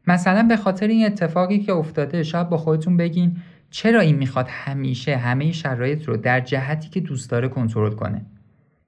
مثلا 0.07 0.43
به 0.43 0.57
خاطر 0.57 0.87
این 0.87 1.05
اتفاقی 1.05 1.59
که 1.59 1.73
افتاده 1.73 2.23
شاید 2.23 2.49
با 2.49 2.57
خودتون 2.57 2.97
بگین 2.97 3.37
چرا 3.69 3.99
این 3.99 4.15
می‌خواد 4.15 4.47
همیشه 4.49 5.17
همه 5.17 5.51
شرایط 5.51 6.05
رو 6.05 6.17
در 6.17 6.39
جهتی 6.39 6.89
که 6.89 6.99
دوست 6.99 7.29
داره 7.29 7.47
کنترل 7.47 7.91
کنه؟ 7.91 8.25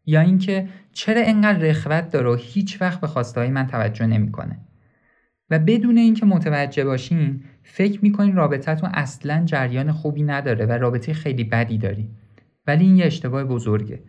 یا 0.05 0.21
اینکه 0.21 0.67
چرا 0.93 1.21
انقدر 1.25 1.59
رخوت 1.59 2.09
داره 2.09 2.29
و 2.29 2.35
هیچ 2.39 2.81
وقت 2.81 3.01
به 3.01 3.07
خواستهای 3.07 3.49
من 3.49 3.67
توجه 3.67 4.07
نمی‌کنه؟ 4.07 4.59
و 5.49 5.59
بدون 5.59 5.97
اینکه 5.97 6.25
متوجه 6.25 6.85
باشین 6.85 7.43
فکر 7.63 7.99
می‌کنین 8.03 8.35
رابطتون 8.35 8.89
اصلا 8.93 9.45
جریان 9.45 9.91
خوبی 9.91 10.23
نداره 10.23 10.65
و 10.65 10.71
رابطه 10.71 11.13
خیلی 11.13 11.43
بدی 11.43 11.77
داری 11.77 12.09
ولی 12.67 12.85
این 12.85 12.97
یه 12.97 13.05
اشتباه 13.05 13.43
بزرگه. 13.43 13.99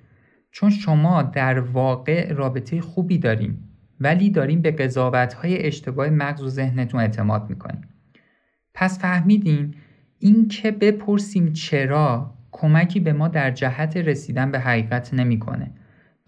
چون 0.51 0.71
شما 0.71 1.23
در 1.23 1.61
واقع 1.61 2.33
رابطه 2.33 2.81
خوبی 2.81 3.19
دارین 3.19 3.59
ولی 4.01 4.31
داریم 4.31 4.63
به 4.63 4.71
قضاوت 4.71 5.35
های 5.35 5.67
اشتباه 5.67 6.11
مغز 6.11 6.43
و 6.43 6.49
ذهنتون 6.49 7.01
اعتماد 7.01 7.51
می‌کنیم 7.51 7.89
پس 8.75 8.99
فهمیدین 8.99 9.75
این 10.19 10.49
که 10.49 10.71
بپرسیم 10.71 11.53
چرا 11.53 12.35
کمکی 12.53 13.01
به 13.01 13.13
ما 13.13 13.29
در 13.29 13.51
جهت 13.51 13.97
رسیدن 13.97 14.51
به 14.51 14.59
حقیقت 14.59 15.15
نمی‌کنه 15.15 15.71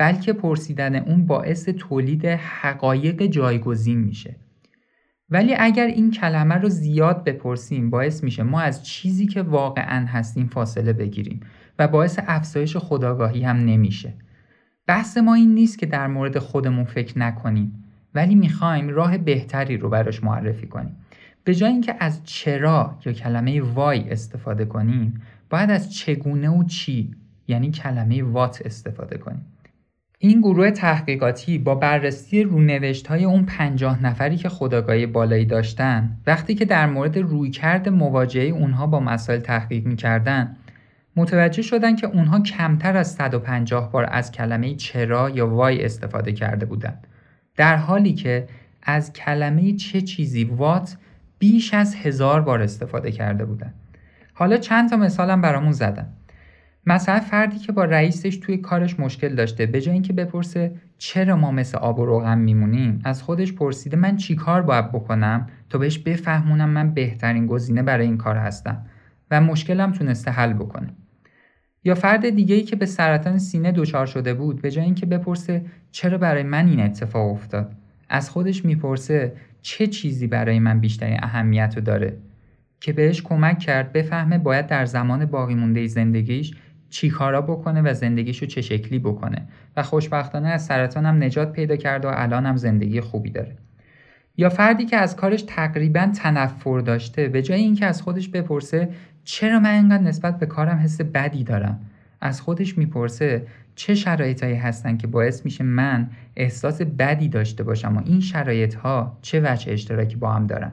بلکه 0.01 0.33
پرسیدن 0.33 0.97
اون 0.97 1.27
باعث 1.27 1.69
تولید 1.69 2.27
حقایق 2.27 3.27
جایگزین 3.27 3.99
میشه. 3.99 4.37
ولی 5.31 5.55
اگر 5.59 5.87
این 5.87 6.11
کلمه 6.11 6.55
رو 6.55 6.69
زیاد 6.69 7.25
بپرسیم 7.25 7.91
باعث 7.91 8.25
میشه 8.25 8.43
ما 8.43 8.61
از 8.61 8.87
چیزی 8.87 9.27
که 9.27 9.43
واقعا 9.43 10.07
هستیم 10.07 10.47
فاصله 10.47 10.93
بگیریم. 10.93 11.41
و 11.81 11.89
باعث 11.89 12.19
افزایش 12.27 12.77
خداگاهی 12.77 13.43
هم 13.45 13.57
نمیشه. 13.57 14.13
بحث 14.87 15.17
ما 15.17 15.35
این 15.35 15.55
نیست 15.55 15.79
که 15.79 15.87
در 15.87 16.07
مورد 16.07 16.39
خودمون 16.39 16.85
فکر 16.85 17.19
نکنیم 17.19 17.85
ولی 18.15 18.35
می‌خوایم 18.35 18.89
راه 18.89 19.19
بهتری 19.19 19.77
رو 19.77 19.89
براش 19.89 20.25
معرفی 20.25 20.67
کنیم. 20.67 20.97
به 21.45 21.55
جای 21.55 21.71
اینکه 21.73 21.95
از 22.01 22.25
چرا 22.25 22.99
یا 23.05 23.13
کلمه 23.13 23.63
وای 23.63 24.11
استفاده 24.11 24.65
کنیم 24.65 25.23
باید 25.51 25.71
از 25.71 25.95
چگونه 25.95 26.49
و 26.49 26.65
چی 26.65 27.15
یعنی 27.49 27.71
کلمه 27.71 28.23
وات 28.23 28.63
استفاده 28.65 29.19
کنیم. 29.19 29.47
این 30.19 30.41
گروه 30.41 30.71
تحقیقاتی 30.71 31.59
با 31.59 31.75
بررسی 31.75 32.43
رونوشت 32.43 33.07
های 33.07 33.25
اون 33.25 33.45
پنجاه 33.45 34.03
نفری 34.03 34.37
که 34.37 34.49
خداگاهی 34.49 35.07
بالایی 35.07 35.45
داشتن 35.45 36.17
وقتی 36.27 36.55
که 36.55 36.65
در 36.65 36.87
مورد 36.87 37.19
رویکرد 37.19 37.89
مواجهه 37.89 38.45
اونها 38.45 38.87
با 38.87 39.01
مسائل 39.01 39.41
تحقیق 39.41 39.87
می‌کردن 39.87 40.57
متوجه 41.17 41.63
شدن 41.63 41.97
که 41.97 42.07
اونها 42.07 42.41
کمتر 42.41 42.97
از 42.97 43.13
150 43.13 43.93
بار 43.93 44.07
از 44.11 44.33
کلمه 44.33 44.75
چرا 44.75 45.31
یا 45.31 45.47
وای 45.49 45.85
استفاده 45.85 46.33
کرده 46.33 46.67
بودند. 46.67 47.07
در 47.57 47.77
حالی 47.77 48.15
که 48.15 48.49
از 48.83 49.13
کلمه 49.13 49.73
چه 49.73 50.01
چیزی 50.01 50.45
وات 50.45 50.97
بیش 51.39 51.75
از 51.75 51.95
هزار 51.95 52.41
بار 52.41 52.63
استفاده 52.63 53.13
کرده 53.13 53.45
بودند. 53.45 53.75
حالا 54.35 54.57
چند 54.57 54.91
تا 54.91 54.97
مثالم 54.97 55.41
برامون 55.41 55.73
زدم. 55.73 56.09
مثلا 56.87 57.21
فردی 57.21 57.59
که 57.59 57.73
با 57.73 57.85
رئیسش 57.85 58.37
توی 58.37 58.57
کارش 58.57 59.01
مشکل 59.01 59.35
داشته 59.35 59.67
به 59.67 59.81
جای 59.81 59.93
اینکه 59.93 60.13
بپرسه 60.13 60.73
چرا 60.99 61.37
ما 61.37 61.51
مثل 61.51 61.79
آب 61.79 61.99
و 61.99 62.07
روغن 62.07 62.39
میمونیم 62.39 63.01
از 63.05 63.23
خودش 63.23 63.53
پرسیده 63.53 63.97
من 63.97 64.17
چی 64.17 64.35
کار 64.35 64.63
باید 64.63 64.93
بکنم 64.93 65.47
تا 65.71 65.79
بهش 65.79 65.99
بفهمونم 65.99 66.69
من 66.69 66.95
بهترین 66.95 67.47
گزینه 67.47 67.83
برای 67.83 68.07
این 68.07 68.17
کار 68.17 68.37
هستم 68.37 68.87
و 69.31 69.41
مشکلم 69.41 69.93
تونسته 69.93 70.31
حل 70.31 70.53
بکنه. 70.53 70.89
یا 71.85 71.95
فرد 71.95 72.31
دیگه 72.31 72.61
که 72.61 72.77
به 72.77 72.87
سرطان 72.87 73.39
سینه 73.39 73.73
دچار 73.73 74.07
شده 74.07 74.35
بود 74.35 74.63
به 74.63 74.71
جای 74.71 74.85
اینکه 74.85 75.07
بپرسه 75.07 75.65
چرا 75.91 76.19
برای 76.19 76.43
من 76.43 76.69
این 76.69 76.81
اتفاق 76.81 77.31
افتاد؟ 77.31 77.73
از 78.09 78.31
خودش 78.31 78.65
می‌پرسه 78.65 79.33
چه 79.63 79.87
چیزی 79.87 80.27
برای 80.27 80.59
من 80.59 80.81
بیشترین 80.81 81.19
اهمیت 81.23 81.73
رو 81.77 81.83
داره؟ 81.83 82.17
که 82.81 82.93
بهش 82.93 83.23
کمک 83.23 83.59
کرد 83.59 83.93
بفهمه 83.93 84.39
باید 84.39 84.67
در 84.67 84.87
زمان 84.87 85.25
باقی 85.25 85.55
مونده 85.55 85.87
زندگیش 85.87 86.55
چی 86.91 87.11
کارا 87.11 87.41
بکنه 87.41 87.83
و 87.83 87.95
زندگیشو 87.95 88.47
چه 88.47 88.63
شکلی 88.63 88.99
بکنه. 88.99 89.49
و 89.77 89.83
خوشبختانه 89.83 90.49
از 90.49 90.65
سرطان 90.65 91.07
هم 91.07 91.23
نجات 91.23 91.53
پیدا 91.53 91.77
کرده 91.77 92.09
و 92.09 92.13
الان 92.15 92.47
هم 92.47 92.57
زندگی 92.57 93.01
خوبی 93.01 93.31
داره. 93.31 93.57
یا 94.41 94.49
فردی 94.49 94.85
که 94.85 94.97
از 94.97 95.17
کارش 95.17 95.43
تقریبا 95.43 96.07
تنفر 96.07 96.81
داشته 96.81 97.29
به 97.29 97.43
جای 97.43 97.61
اینکه 97.61 97.87
از 97.87 98.03
خودش 98.03 98.29
بپرسه 98.29 98.89
چرا 99.25 99.61
من 99.61 99.75
اینقدر 99.75 100.03
نسبت 100.03 100.39
به 100.39 100.47
کارم 100.47 100.79
حس 100.79 101.01
بدی 101.01 101.45
دارم 101.45 101.81
از 102.21 102.41
خودش 102.41 102.79
می‌پرسه 102.79 103.47
چه 103.75 103.95
شرایطهایی 103.95 104.55
هستن 104.55 104.97
که 104.97 105.07
باعث 105.07 105.45
میشه 105.45 105.65
من 105.65 106.11
احساس 106.37 106.83
بدی 106.83 107.29
داشته 107.29 107.63
باشم 107.63 107.97
و 107.97 108.03
این 108.05 108.21
شرایط 108.21 108.75
ها 108.75 109.19
چه 109.23 109.41
وجه 109.45 109.73
اشتراکی 109.73 110.17
با 110.17 110.33
هم 110.33 110.47
دارن 110.47 110.73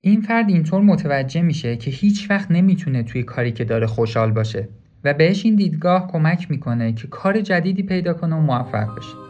این 0.00 0.20
فرد 0.20 0.48
اینطور 0.48 0.80
متوجه 0.80 1.42
میشه 1.42 1.76
که 1.76 1.90
هیچ 1.90 2.30
وقت 2.30 2.50
نمی‌تونه 2.50 3.02
توی 3.02 3.22
کاری 3.22 3.52
که 3.52 3.64
داره 3.64 3.86
خوشحال 3.86 4.30
باشه 4.32 4.68
و 5.04 5.14
بهش 5.14 5.44
این 5.44 5.56
دیدگاه 5.56 6.08
کمک 6.12 6.50
می‌کنه 6.50 6.92
که 6.92 7.06
کار 7.08 7.40
جدیدی 7.40 7.82
پیدا 7.82 8.14
کنه 8.14 8.36
و 8.36 8.40
موفق 8.40 8.98
بشه. 8.98 9.25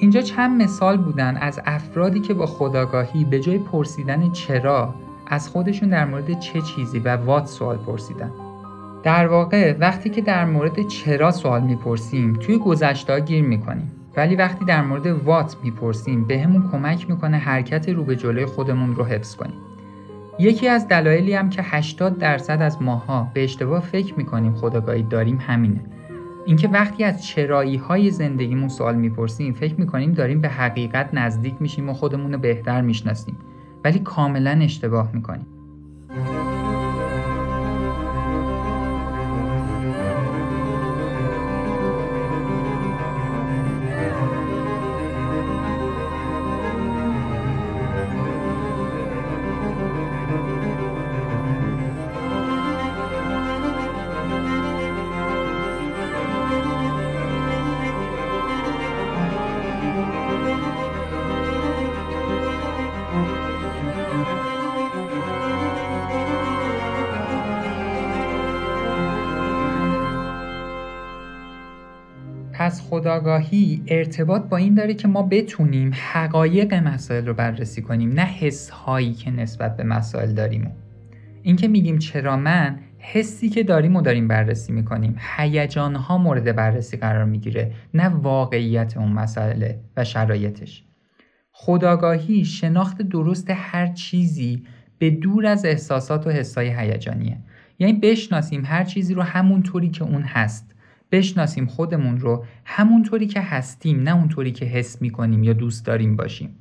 اینجا 0.00 0.20
چند 0.20 0.62
مثال 0.62 0.96
بودن 0.96 1.36
از 1.36 1.60
افرادی 1.66 2.20
که 2.20 2.34
با 2.34 2.46
خداگاهی 2.46 3.24
به 3.24 3.40
جای 3.40 3.58
پرسیدن 3.58 4.32
چرا 4.32 4.94
از 5.26 5.48
خودشون 5.48 5.88
در 5.88 6.04
مورد 6.04 6.40
چه 6.40 6.60
چیزی 6.60 6.98
و 6.98 7.16
وات 7.16 7.46
سوال 7.46 7.76
پرسیدن. 7.76 8.30
در 9.02 9.26
واقع 9.26 9.76
وقتی 9.78 10.10
که 10.10 10.20
در 10.20 10.44
مورد 10.44 10.88
چرا 10.88 11.30
سوال 11.30 11.62
می‌پرسیم 11.62 12.32
توی 12.32 12.58
گذشته 12.58 13.20
گیر 13.20 13.44
می‌کنیم 13.44 13.90
ولی 14.16 14.36
وقتی 14.36 14.64
در 14.64 14.82
مورد 14.82 15.06
وات 15.06 15.56
می‌پرسیم 15.62 16.24
بهمون 16.24 16.68
کمک 16.72 17.10
می‌کنه 17.10 17.36
حرکت 17.36 17.88
رو 17.88 18.04
به 18.04 18.16
جلوی 18.16 18.46
خودمون 18.46 18.94
رو 18.94 19.04
حفظ 19.04 19.36
کنیم. 19.36 19.56
یکی 20.38 20.68
از 20.68 20.88
دلایلی 20.88 21.34
هم 21.34 21.50
که 21.50 21.62
80 21.62 22.18
درصد 22.18 22.62
از 22.62 22.82
ماها 22.82 23.30
به 23.34 23.44
اشتباه 23.44 23.80
فکر 23.80 24.14
می‌کنیم 24.14 24.54
خداگاهی 24.54 25.02
داریم 25.02 25.38
همینه 25.46 25.80
اینکه 26.46 26.68
وقتی 26.68 27.04
از 27.04 27.26
چرایی 27.26 27.76
های 27.76 28.10
زندگیمون 28.10 28.68
سوال 28.68 28.96
می‌پرسیم 28.96 29.52
فکر 29.52 29.74
می‌کنیم 29.74 30.12
داریم 30.12 30.40
به 30.40 30.48
حقیقت 30.48 31.10
نزدیک 31.12 31.54
میشیم 31.60 31.88
و 31.88 31.92
خودمون 31.92 32.32
رو 32.32 32.38
بهتر 32.38 32.80
می‌شناسیم 32.80 33.38
ولی 33.84 33.98
کاملا 33.98 34.50
اشتباه 34.50 35.10
می‌کنیم. 35.14 35.46
پس 72.60 72.88
خداگاهی 72.90 73.82
ارتباط 73.86 74.42
با 74.42 74.56
این 74.56 74.74
داره 74.74 74.94
که 74.94 75.08
ما 75.08 75.22
بتونیم 75.22 75.90
حقایق 76.12 76.74
مسائل 76.74 77.26
رو 77.26 77.34
بررسی 77.34 77.82
کنیم 77.82 78.12
نه 78.12 78.24
حس 78.24 78.70
هایی 78.70 79.12
که 79.12 79.30
نسبت 79.30 79.76
به 79.76 79.84
مسائل 79.84 80.32
داریم. 80.32 80.70
اینکه 81.42 81.68
میگیم 81.68 81.98
چرا 81.98 82.36
من 82.36 82.78
حسی 82.98 83.48
که 83.48 83.62
داریم 83.62 83.96
و 83.96 84.02
داریم 84.02 84.28
بررسی 84.28 84.72
می‌کنیم. 84.72 85.16
هیجان 85.36 85.94
ها 85.96 86.18
مورد 86.18 86.56
بررسی 86.56 86.96
قرار 86.96 87.24
می‌گیره 87.24 87.72
نه 87.94 88.08
واقعیت 88.08 88.96
اون 88.96 89.12
مسئله 89.12 89.80
و 89.96 90.04
شرایطش. 90.04 90.84
خداگاهی 91.52 92.44
شناخت 92.44 93.02
درست 93.02 93.50
هر 93.50 93.86
چیزی 93.86 94.62
به 94.98 95.10
دور 95.10 95.46
از 95.46 95.64
احساسات 95.64 96.26
و 96.26 96.30
حسای 96.30 96.68
هیجانیه. 96.68 97.38
یعنی 97.78 97.92
بشناسیم 97.92 98.62
هر 98.64 98.84
چیزی 98.84 99.14
رو 99.14 99.22
همونطوری 99.22 99.88
که 99.88 100.04
اون 100.04 100.22
هست. 100.22 100.74
بشناسیم 101.12 101.66
خودمون 101.66 102.20
رو 102.20 102.44
همونطوری 102.64 103.26
که 103.26 103.40
هستیم 103.40 104.02
نه 104.02 104.16
اونطوری 104.16 104.52
که 104.52 104.64
حس 104.64 105.02
می‌کنیم 105.02 105.44
یا 105.44 105.52
دوست 105.52 105.86
داریم 105.86 106.16
باشیم. 106.16 106.56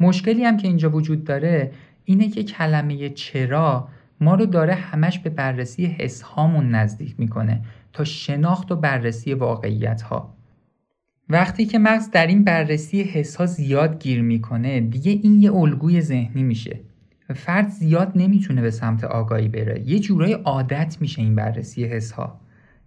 مشکلی 0.00 0.44
هم 0.44 0.56
که 0.56 0.68
اینجا 0.68 0.90
وجود 0.90 1.24
داره 1.24 1.72
اینه 2.04 2.28
که 2.28 2.42
کلمه 2.42 3.08
چرا 3.08 3.88
ما 4.20 4.34
رو 4.34 4.46
داره 4.46 4.74
همش 4.74 5.18
به 5.18 5.30
بررسی 5.30 5.86
حس 5.86 6.22
هامون 6.22 6.68
نزدیک 6.68 7.14
می‌کنه 7.18 7.60
تا 7.92 8.04
شناخت 8.04 8.72
و 8.72 8.76
بررسی 8.76 9.34
واقعیت 9.34 10.02
ها 10.02 10.34
وقتی 11.28 11.66
که 11.66 11.78
مغز 11.78 12.10
در 12.10 12.26
این 12.26 12.44
بررسی 12.44 13.02
حس 13.02 13.36
ها 13.36 13.46
زیاد 13.46 14.02
گیر 14.02 14.22
می‌کنه 14.22 14.80
دیگه 14.80 15.12
این 15.12 15.42
یه 15.42 15.54
الگوی 15.54 16.00
ذهنی 16.00 16.42
میشه. 16.42 16.80
فرد 17.34 17.68
زیاد 17.68 18.12
نمی‌تونه 18.14 18.62
به 18.62 18.70
سمت 18.70 19.04
آگاهی 19.04 19.48
بره. 19.48 19.82
یه 19.86 19.98
جورای 19.98 20.32
عادت 20.32 20.96
میشه 21.00 21.22
این 21.22 21.34
بررسی 21.34 21.84
حس 21.84 22.12
ها 22.12 22.40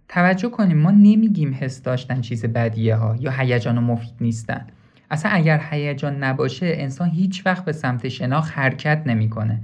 توجه 0.08 0.48
کنیم 0.48 0.78
ما 0.78 0.90
نمیگیم 0.90 1.56
حس 1.60 1.82
داشتن 1.82 2.20
چیز 2.20 2.44
بدیه 2.44 2.96
ها 2.96 3.16
یا 3.20 3.30
هیجان 3.30 3.78
و 3.78 3.80
مفید 3.80 4.14
نیستن. 4.20 4.66
اصلا 5.10 5.30
اگر 5.30 5.60
هیجان 5.70 6.24
نباشه 6.24 6.72
انسان 6.76 7.10
هیچ 7.10 7.46
وقت 7.46 7.64
به 7.64 7.72
سمت 7.72 8.08
شناخت 8.08 8.58
حرکت 8.58 9.02
نمی‌کنه. 9.06 9.60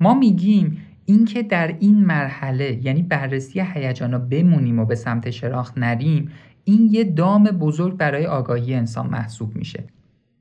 ما 0.00 0.14
میگیم 0.14 0.82
اینکه 1.04 1.42
در 1.42 1.76
این 1.80 2.04
مرحله 2.04 2.80
یعنی 2.82 3.02
بررسی 3.02 3.60
هیجان 3.60 4.12
رو 4.12 4.18
بمونیم 4.18 4.78
و 4.78 4.84
به 4.84 4.94
سمت 4.94 5.30
شناخت 5.30 5.78
نریم 5.78 6.30
این 6.64 6.88
یه 6.92 7.04
دام 7.04 7.44
بزرگ 7.44 7.96
برای 7.96 8.26
آگاهی 8.26 8.74
انسان 8.74 9.06
محسوب 9.06 9.56
میشه. 9.56 9.84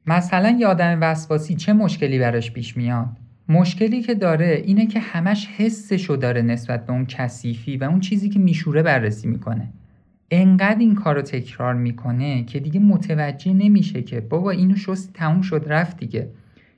مثلا 0.06 0.50
یه 0.60 0.68
آدم 0.68 0.98
وسواسی 1.02 1.56
چه 1.56 1.74
مشکلی 1.74 2.20
براش 2.20 2.52
پیش 2.52 2.78
میاد؟ 2.78 3.10
مشکلی 3.50 4.02
که 4.02 4.16
داره 4.16 4.64
اینه 4.66 4.88
که 4.88 5.00
همش 5.00 5.48
حسشو 5.48 6.16
داره 6.16 6.42
نسبت 6.42 6.86
به 6.86 6.94
اون 6.94 7.06
کثیفی 7.06 7.78
و 7.78 7.84
اون 7.84 8.00
چیزی 8.00 8.30
که 8.30 8.40
میشوره 8.40 8.84
بررسی 8.84 9.28
می‌کنه. 9.28 9.74
انقدر 10.32 10.80
این 10.80 10.96
کار 10.96 11.16
رو 11.16 11.22
تکرار 11.22 11.74
می‌کنه 11.74 12.44
که 12.44 12.60
دیگه 12.60 12.80
متوجه 12.80 13.54
نمیشه 13.54 14.02
که 14.02 14.22
بابا 14.22 14.52
اینو 14.52 14.76
شستی 14.76 15.14
تموم 15.14 15.42
شد 15.42 15.66
رفت 15.68 15.98
دیگه. 15.98 16.30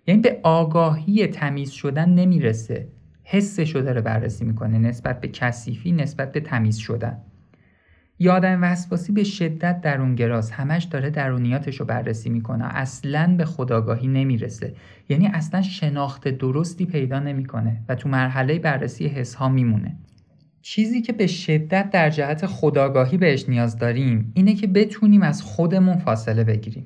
یعنی 0.07 0.21
به 0.21 0.39
آگاهی 0.43 1.27
تمیز 1.27 1.69
شدن 1.69 2.09
نمی‌رسه. 2.09 2.87
حسشو 3.23 3.79
داره 3.79 4.01
بررسی 4.01 4.45
می‌کنه 4.45 4.79
نسبت 4.79 5.21
به 5.21 5.27
کثیفی 5.27 5.91
نسبت 5.91 6.31
به 6.31 6.39
تمیز 6.39 6.77
شدن. 6.77 7.17
یادم 8.19 8.63
وسواسی 8.63 9.11
به 9.11 9.23
شدت 9.23 9.81
درونگراست 9.81 10.51
همش 10.51 10.83
داره 10.83 11.09
درونیاتش 11.09 11.79
رو 11.79 11.85
بررسی 11.85 12.29
می‌کنه. 12.29 12.65
اصلا 12.65 13.35
به 13.37 13.45
خداگاهی 13.45 14.07
نمی‌رسه. 14.07 14.73
یعنی 15.09 15.27
اصلا 15.27 15.61
شناخت 15.61 16.27
درستی 16.27 16.85
پیدا 16.85 17.19
نمی‌کنه 17.19 17.81
و 17.89 17.95
تو 17.95 18.09
مرحله 18.09 18.59
بررسی 18.59 19.07
حس 19.07 19.35
ها 19.35 19.49
میمونه. 19.49 19.95
چیزی 20.61 21.01
که 21.01 21.13
به 21.13 21.27
شدت 21.27 21.89
در 21.89 22.09
جهت 22.09 22.45
خداگاهی 22.45 23.17
بهش 23.17 23.49
نیاز 23.49 23.77
داریم 23.77 24.31
اینه 24.33 24.53
که 24.53 24.67
بتونیم 24.67 25.21
از 25.21 25.41
خودمون 25.41 25.97
فاصله 25.97 26.43
بگیریم. 26.43 26.85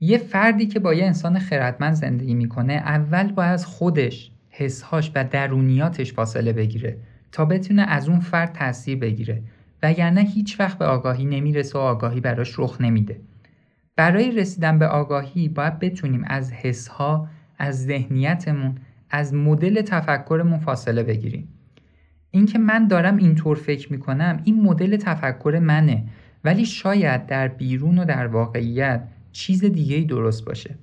یه 0.00 0.18
فردی 0.18 0.66
که 0.66 0.78
با 0.78 0.94
یه 0.94 1.04
انسان 1.04 1.38
خردمند 1.38 1.94
زندگی 1.94 2.34
می‌کنه 2.34 2.72
اول 2.72 3.32
باید 3.32 3.52
از 3.52 3.66
خودش 3.66 4.30
حسهاش 4.50 5.12
و 5.14 5.24
درونیاتش 5.24 6.12
فاصله 6.12 6.52
بگیره 6.52 6.96
تا 7.32 7.44
بتونه 7.44 7.82
از 7.82 8.08
اون 8.08 8.20
فرد 8.20 8.52
تاثیر 8.52 8.98
بگیره. 8.98 9.42
وگرنه 9.84 10.20
هیچ 10.20 10.60
وقت 10.60 10.78
به 10.78 10.84
آگاهی 10.84 11.24
نمی‌رسه 11.24 11.78
و 11.78 11.82
آگاهی 11.82 12.20
براش 12.20 12.58
رخ 12.58 12.80
نمیده. 12.80 13.20
برای 13.96 14.30
رسیدن 14.30 14.78
به 14.78 14.86
آگاهی 14.86 15.48
باید 15.48 15.78
بتونیم 15.78 16.24
از 16.26 16.52
حسها 16.52 17.28
از 17.58 17.84
ذهنیتمون 17.84 18.74
از 19.10 19.34
مدل 19.34 19.82
تفکرمون 19.82 20.58
فاصله 20.58 21.02
بگیریم. 21.02 21.48
اینکه 22.30 22.58
من 22.58 22.88
دارم 22.88 23.16
اینطور 23.16 23.56
فکر 23.56 23.92
می‌کنم 23.92 24.40
این 24.44 24.62
مدل 24.62 24.96
تفکر 24.96 25.58
منه. 25.62 26.04
ولی 26.44 26.64
شاید 26.64 27.26
در 27.26 27.48
بیرون 27.48 27.98
و 27.98 28.04
در 28.04 28.26
واقعیت 28.26 29.08
چیز 29.32 29.64
دیگه 29.64 30.00
درست 30.00 30.44
باشه. 30.44 30.78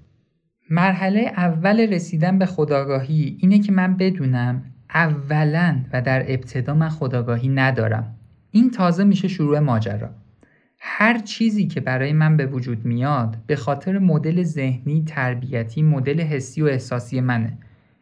مرحله 0.70 1.20
اول 1.38 1.94
رسیدن 1.94 2.40
به 2.40 2.46
خداگاهی 2.46 3.38
اینه 3.40 3.60
که 3.60 3.72
من 3.72 3.98
بدونم 3.98 4.64
اولا 4.94 5.82
و 5.94 6.02
در 6.02 6.32
ابتدا 6.34 6.74
من 6.74 6.90
خداگاهی 6.90 7.50
ندارم. 7.50 8.16
این 8.52 8.72
تازه 8.72 9.04
میشه 9.04 9.28
شروع 9.28 9.60
ماجرا. 9.60 10.10
هر 10.80 11.20
چیزی 11.20 11.68
که 11.68 11.80
برای 11.80 12.14
من 12.14 12.38
به 12.38 12.46
وجود 12.46 12.86
میاد 12.86 13.38
به 13.48 13.56
خاطر 13.56 14.00
مدل 14.00 14.44
ذهنی، 14.44 15.04
تربیتی، 15.08 15.82
مدل 15.82 16.22
حسی 16.22 16.62
و 16.62 16.66
احساسی 16.66 17.22
منه. 17.22 17.58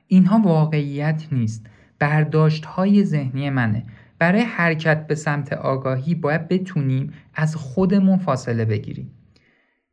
اینها 0.07 0.39
واقعیت 0.39 1.27
نیست. 1.31 1.65
برداشت 1.99 2.65
های 2.65 3.03
ذهنی 3.03 3.49
منه. 3.49 3.83
برای 4.19 4.41
حرکت 4.41 5.07
به 5.07 5.15
سمت 5.15 5.53
آگاهی 5.53 6.15
باید 6.15 6.47
بتونیم 6.47 7.13
از 7.35 7.55
خودمون 7.55 8.17
فاصله 8.17 8.65
بگیریم. 8.65 9.11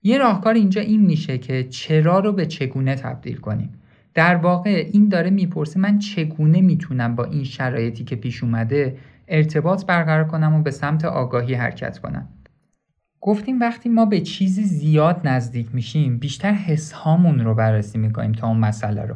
یه 0.02 0.18
راهکار 0.18 0.54
اینجا 0.54 0.80
این 0.80 1.00
میشه 1.00 1.38
که 1.38 1.64
چرا 1.64 2.18
رو 2.18 2.32
به 2.32 2.46
چگونه 2.46 2.94
تبدیل 2.94 3.36
کنیم. 3.36 3.74
در 4.14 4.36
واقع 4.36 4.88
این 4.92 5.08
داره 5.08 5.30
می‌پرسه 5.30 5.80
من 5.80 5.98
چگونه 5.98 6.60
می‌تونم 6.60 7.16
با 7.16 7.24
این 7.24 7.44
شرایطی 7.44 8.04
که 8.04 8.16
پیش 8.16 8.42
اومده 8.42 8.96
ارتباط 9.28 9.86
برقرار 9.86 10.24
کنم 10.24 10.54
و 10.54 10.62
به 10.62 10.70
سمت 10.70 11.04
آگاهی 11.04 11.54
حرکت 11.54 11.98
کنم. 11.98 12.28
گفتیم 13.20 13.60
وقتی 13.60 13.88
ما 13.88 14.06
به 14.06 14.20
چیزی 14.20 14.64
زیاد 14.64 15.20
نزدیک 15.24 15.74
میشیم 15.74 16.18
بیشتر 16.18 16.52
حس 16.52 16.92
هامون 16.92 17.40
رو 17.40 17.54
بررسی 17.54 17.98
می‌کنیم 17.98 18.32
تا 18.32 18.48
اون 18.48 18.56
مسئله 18.58 19.02
رو. 19.02 19.14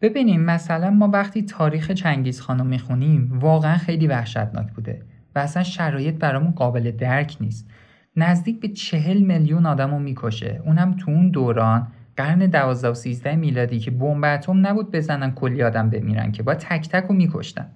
ببینیم 0.00 0.40
مثلا 0.40 0.90
ما 0.90 1.08
وقتی 1.08 1.42
تاریخ 1.42 1.90
چنگیز 1.90 2.40
خانو 2.40 2.64
می‌خونیم 2.64 3.38
واقعا 3.38 3.76
خیلی 3.76 4.06
وحشتناک 4.06 4.72
بوده 4.72 5.02
و 5.34 5.38
اصلا 5.38 5.62
شرایط 5.62 6.14
برامون 6.14 6.50
قابل 6.50 6.90
درک 6.90 7.36
نیست. 7.40 7.70
نزدیک 8.16 8.60
به 8.60 8.68
چهل 8.68 9.18
میلیون 9.18 9.66
آدم 9.66 9.90
رو 9.90 9.98
می‌کشه. 9.98 10.62
اونم 10.64 10.96
تو 10.96 11.10
اون 11.10 11.30
دوران 11.30 11.86
قرن 12.16 12.38
دوازده 12.38 12.88
و 12.88 12.94
سیزده 12.94 13.36
میلادی 13.36 13.78
که 13.78 13.90
بمب 13.90 14.24
اتم 14.24 14.66
نبود 14.66 14.90
بزنن 14.90 15.30
کلی 15.30 15.62
آدم 15.62 15.90
بمیرن 15.90 16.32
که 16.32 16.42
با 16.42 16.54
تک 16.54 16.88
تک 16.88 17.04
رو 17.04 17.14
میکشتن. 17.14 17.66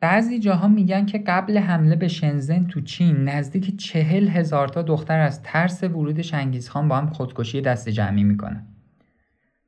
بعضی 0.00 0.38
جاها 0.38 0.68
میگن 0.68 1.06
که 1.06 1.18
قبل 1.18 1.58
حمله 1.58 1.96
به 1.96 2.08
شنزن 2.08 2.64
تو 2.64 2.80
چین 2.80 3.16
نزدیک 3.24 3.76
چهل 3.76 4.28
هزار 4.28 4.68
تا 4.68 4.82
دختر 4.82 5.18
از 5.18 5.42
ترس 5.42 5.84
ورود 5.84 6.22
شنگیزخان 6.22 6.88
با 6.88 6.96
هم 6.96 7.06
خودکشی 7.06 7.60
دست 7.60 7.88
جمعی 7.88 8.24
می‌کنن. 8.24 8.66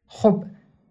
خب 0.07 0.45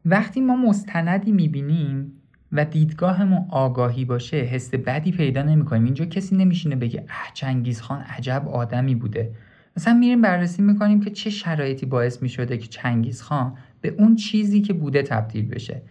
وقتی 0.06 0.42
ما 0.42 0.56
مستندی 0.56 1.32
می‌بینیم 1.32 2.12
و 2.52 2.66
دیدگاهمون 2.66 3.46
آگاهی 3.50 4.06
باشه 4.06 4.38
حس 4.38 4.74
بدی 4.74 5.12
پیدا 5.12 5.44
نمی‌کنیم. 5.44 5.84
اینجا 5.84 6.06
کسی 6.06 6.36
نمیشینه 6.36 6.76
بگه 6.76 7.06
اه 7.10 7.32
چنگیز 7.34 7.82
خان 7.82 8.02
عجب 8.02 8.48
آدمی 8.48 8.96
بوده. 8.96 9.36
مثلا 9.78 9.94
میریم 9.94 10.22
بررسی 10.22 10.62
می‌کنیم 10.62 11.00
که 11.00 11.10
چه 11.10 11.30
شرایطی 11.30 11.86
باعث 11.86 12.22
می‌شده 12.22 12.58
که 12.58 12.68
چنگیز 12.68 13.22
خان 13.22 13.58
به 13.82 13.90
اون 13.90 14.16
چیزی 14.16 14.62
که 14.62 14.74
بوده 14.74 15.04
تبدیل 15.04 15.48
بشه. 15.50 15.82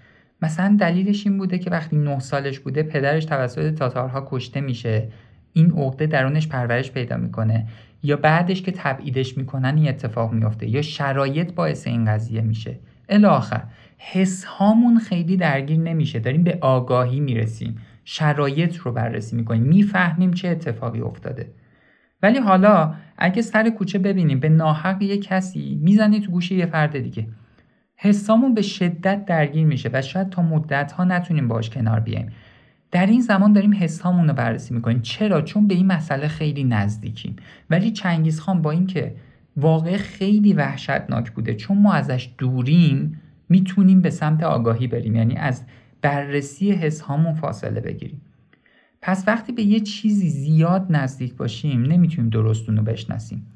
مثلا 0.42 0.76
دلیلش 0.80 1.26
این 1.26 1.38
بوده 1.38 1.58
که 1.58 1.70
وقتی 1.70 1.96
نه 1.96 2.18
سالش 2.18 2.58
بوده 2.58 2.82
پدرش 2.82 3.24
توسط 3.24 3.74
تاتارها 3.74 4.26
کشته 4.30 4.60
میشه. 4.60 5.08
این 5.52 5.70
عقده 5.70 6.06
درونش 6.06 6.48
پرورش 6.48 6.92
پیدا 6.92 7.16
می‌کنه. 7.16 7.66
یا 8.02 8.16
بعدش 8.16 8.62
که 8.62 8.72
تبعیدش 8.72 9.38
می‌کنن 9.38 9.76
این 9.76 9.88
اتفاق 9.88 10.32
میافته. 10.32 10.68
یا 10.68 10.82
شرایط 10.82 11.52
باعث 11.52 11.86
این 11.86 12.04
قضیه 12.04 12.40
میشه. 12.40 12.78
الاخر 13.08 13.62
حس 13.98 14.44
هامون 14.44 14.98
خیلی 14.98 15.36
درگیر 15.36 15.78
نمیشه. 15.78 16.18
داریم 16.18 16.42
به 16.42 16.58
آگاهی 16.60 17.20
می‌رسیم. 17.20 17.78
شرایط 18.04 18.76
رو 18.76 18.92
بررسی 18.92 19.36
می‌کنیم. 19.36 19.62
می‌فهمیم 19.62 20.32
چه 20.32 20.48
اتفاقی 20.48 21.00
افتاده. 21.00 21.52
ولی 22.22 22.38
حالا 22.38 22.94
اگه 23.18 23.42
سر 23.42 23.70
کوچه 23.70 23.98
ببینیم 23.98 24.40
به 24.40 24.48
ناحق 24.48 25.02
یه 25.02 25.18
کسی 25.18 25.78
می‌زنی 25.82 26.20
تو 26.20 26.32
گوشه 26.32 26.54
یه 26.54 26.66
فرد 26.66 26.98
دیگه. 26.98 27.26
حسامون 28.00 28.54
به 28.54 28.62
شدت 28.62 29.24
درگیر 29.24 29.66
میشه 29.66 29.90
و 29.92 30.02
شاید 30.02 30.30
تا 30.30 30.42
مدت 30.42 30.92
ها 30.92 31.04
نتونیم 31.04 31.48
باش 31.48 31.70
کنار 31.70 32.00
بیایم. 32.00 32.32
در 32.90 33.06
این 33.06 33.20
زمان 33.20 33.52
داریم 33.52 33.74
حسامون 33.74 34.28
رو 34.28 34.34
بررسی 34.34 34.74
می‌کنیم. 34.74 35.00
چرا؟ 35.02 35.42
چون 35.42 35.66
به 35.66 35.74
این 35.74 35.86
مسئله 35.86 36.28
خیلی 36.28 36.64
نزدیکیم. 36.64 37.36
ولی 37.70 37.90
چنگیز 37.90 38.40
خان 38.40 38.62
با 38.62 38.70
اینکه 38.70 39.14
واقع 39.56 39.96
خیلی 39.96 40.52
وحشتناک 40.52 41.30
بوده 41.30 41.54
چون 41.54 41.78
ما 41.78 41.92
ازش 41.92 42.30
دوریم 42.38 43.20
می‌تونیم 43.48 44.00
به 44.00 44.10
سمت 44.10 44.42
آگاهی 44.42 44.86
بریم. 44.86 45.14
یعنی 45.14 45.36
از 45.36 45.64
بررسی 46.02 46.72
حس 46.72 47.00
هامون 47.00 47.34
فاصله 47.34 47.80
بگیریم. 47.80 48.20
پس 49.02 49.24
وقتی 49.26 49.52
به 49.52 49.62
یه 49.62 49.80
چیزی 49.80 50.28
زیاد 50.28 50.86
نزدیک 50.90 51.34
باشیم 51.34 51.82
نمی‌تونیم 51.82 52.30
درست 52.30 52.68
اونو 52.68 52.82
بشناسیم. 52.82 53.46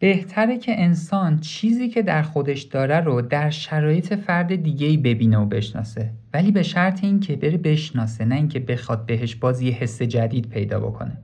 بهتره 0.00 0.58
که 0.58 0.82
انسان 0.82 1.38
چیزی 1.38 1.88
که 1.88 2.02
در 2.02 2.22
خودش 2.22 2.62
داره 2.62 3.00
رو 3.00 3.22
در 3.22 3.50
شرایط 3.50 4.14
فرد 4.14 4.62
دیگه 4.62 4.96
ببینه 4.96 5.38
و 5.38 5.44
بشناسه. 5.44 6.10
ولی 6.34 6.50
به 6.50 6.62
شرط 6.62 7.04
اینکه 7.04 7.36
بره 7.36 7.56
بشناسه 7.56 8.24
نه 8.24 8.34
اینکه 8.34 8.60
بخواد 8.60 9.06
بهش 9.06 9.34
باز 9.34 9.60
یه 9.60 9.72
حس 9.72 10.02
جدید 10.02 10.48
پیدا 10.48 10.80
بکنه. 10.80 11.18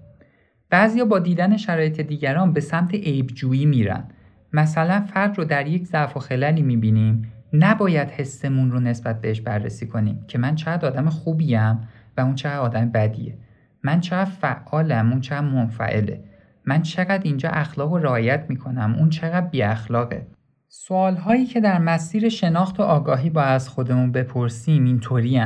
بعضیا 0.70 1.04
با 1.04 1.18
دیدن 1.18 1.56
شرایط 1.56 2.00
دیگران 2.00 2.52
به 2.52 2.60
سمت 2.60 2.94
عیبجویی 2.94 3.66
میرن. 3.66 4.04
مثلا 4.52 5.00
فرد 5.00 5.38
رو 5.38 5.44
در 5.44 5.66
یک 5.66 5.84
ضعف 5.84 6.16
و 6.16 6.20
خللی 6.20 6.62
می‌بینیم. 6.62 7.32
نباید 7.52 8.10
حسمون 8.10 8.70
رو 8.70 8.80
نسبت 8.80 9.20
بهش 9.20 9.40
بررسی 9.40 9.86
کنیم 9.86 10.24
که 10.28 10.38
من 10.38 10.54
چقدر 10.54 10.86
آدم 10.86 11.10
خوبیم 11.10 11.88
و 12.16 12.20
اون 12.20 12.34
چقدر 12.34 12.58
آدم 12.58 12.90
بدیه. 12.90 13.34
من 13.82 14.00
چقدر 14.00 14.30
فعالم 14.30 15.10
اون 15.10 15.20
چقدر 15.20 15.46
منفعله. 15.46 16.20
من 16.66 16.82
چقدر 16.82 17.22
اینجا 17.22 17.48
اخلاق 17.48 17.92
و 17.92 17.98
رعایت 17.98 18.46
می‌کنم 18.48 18.94
اون 18.98 19.10
چقدر 19.10 19.46
بی 19.46 19.62
اخلاقه 19.62 20.26
سوال 20.68 21.16
هایی 21.16 21.46
که 21.46 21.60
در 21.60 21.78
مسیر 21.78 22.28
شناخت 22.28 22.80
و 22.80 22.82
آگاهی 22.82 23.30
با 23.30 23.42
از 23.42 23.68
خودمون 23.68 24.12
بپرسیم 24.12 24.84
اینطوری 24.84 25.42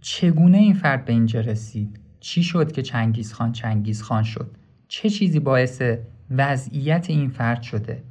چگونه 0.00 0.58
این 0.58 0.74
فرد 0.74 1.04
به 1.04 1.12
اینجا 1.12 1.40
رسید؟ 1.40 2.00
چی 2.20 2.42
شد 2.42 2.72
که 2.72 2.82
چنگیز 2.82 3.32
خان 3.32 3.52
چنگیز 3.52 4.02
خان 4.02 4.22
شد؟ 4.22 4.50
چه 4.88 5.10
چیزی 5.10 5.40
باعث 5.40 5.82
وضعیت 6.30 7.10
این 7.10 7.28
فرد 7.28 7.62
شده؟ 7.62 8.02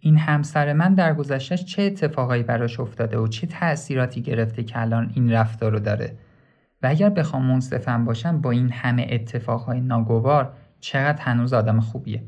این 0.00 0.18
همسر 0.18 0.72
من 0.72 0.94
در 0.94 1.14
گذشتهش 1.14 1.64
چه 1.64 1.82
اتفاقایی 1.82 2.42
براش 2.42 2.80
افتاده 2.80 3.18
و 3.18 3.28
چه 3.28 3.46
تأثیراتی 3.46 4.22
گرفته 4.22 4.64
که 4.64 4.80
الان 4.80 5.12
این 5.14 5.32
رفتار 5.32 5.72
رو 5.72 5.78
داره؟ 5.78 6.16
و 6.82 6.86
اگر 6.86 7.08
بخوام 7.08 7.42
منصفم 7.42 8.04
باشم 8.04 8.40
با 8.40 8.50
این 8.50 8.70
همه 8.70 9.06
اتفاقهای 9.10 9.80
ناگوار 9.80 10.52
چقدر 10.86 11.22
هنوز 11.22 11.52
آدم 11.52 11.80
خوبیه. 11.80 12.22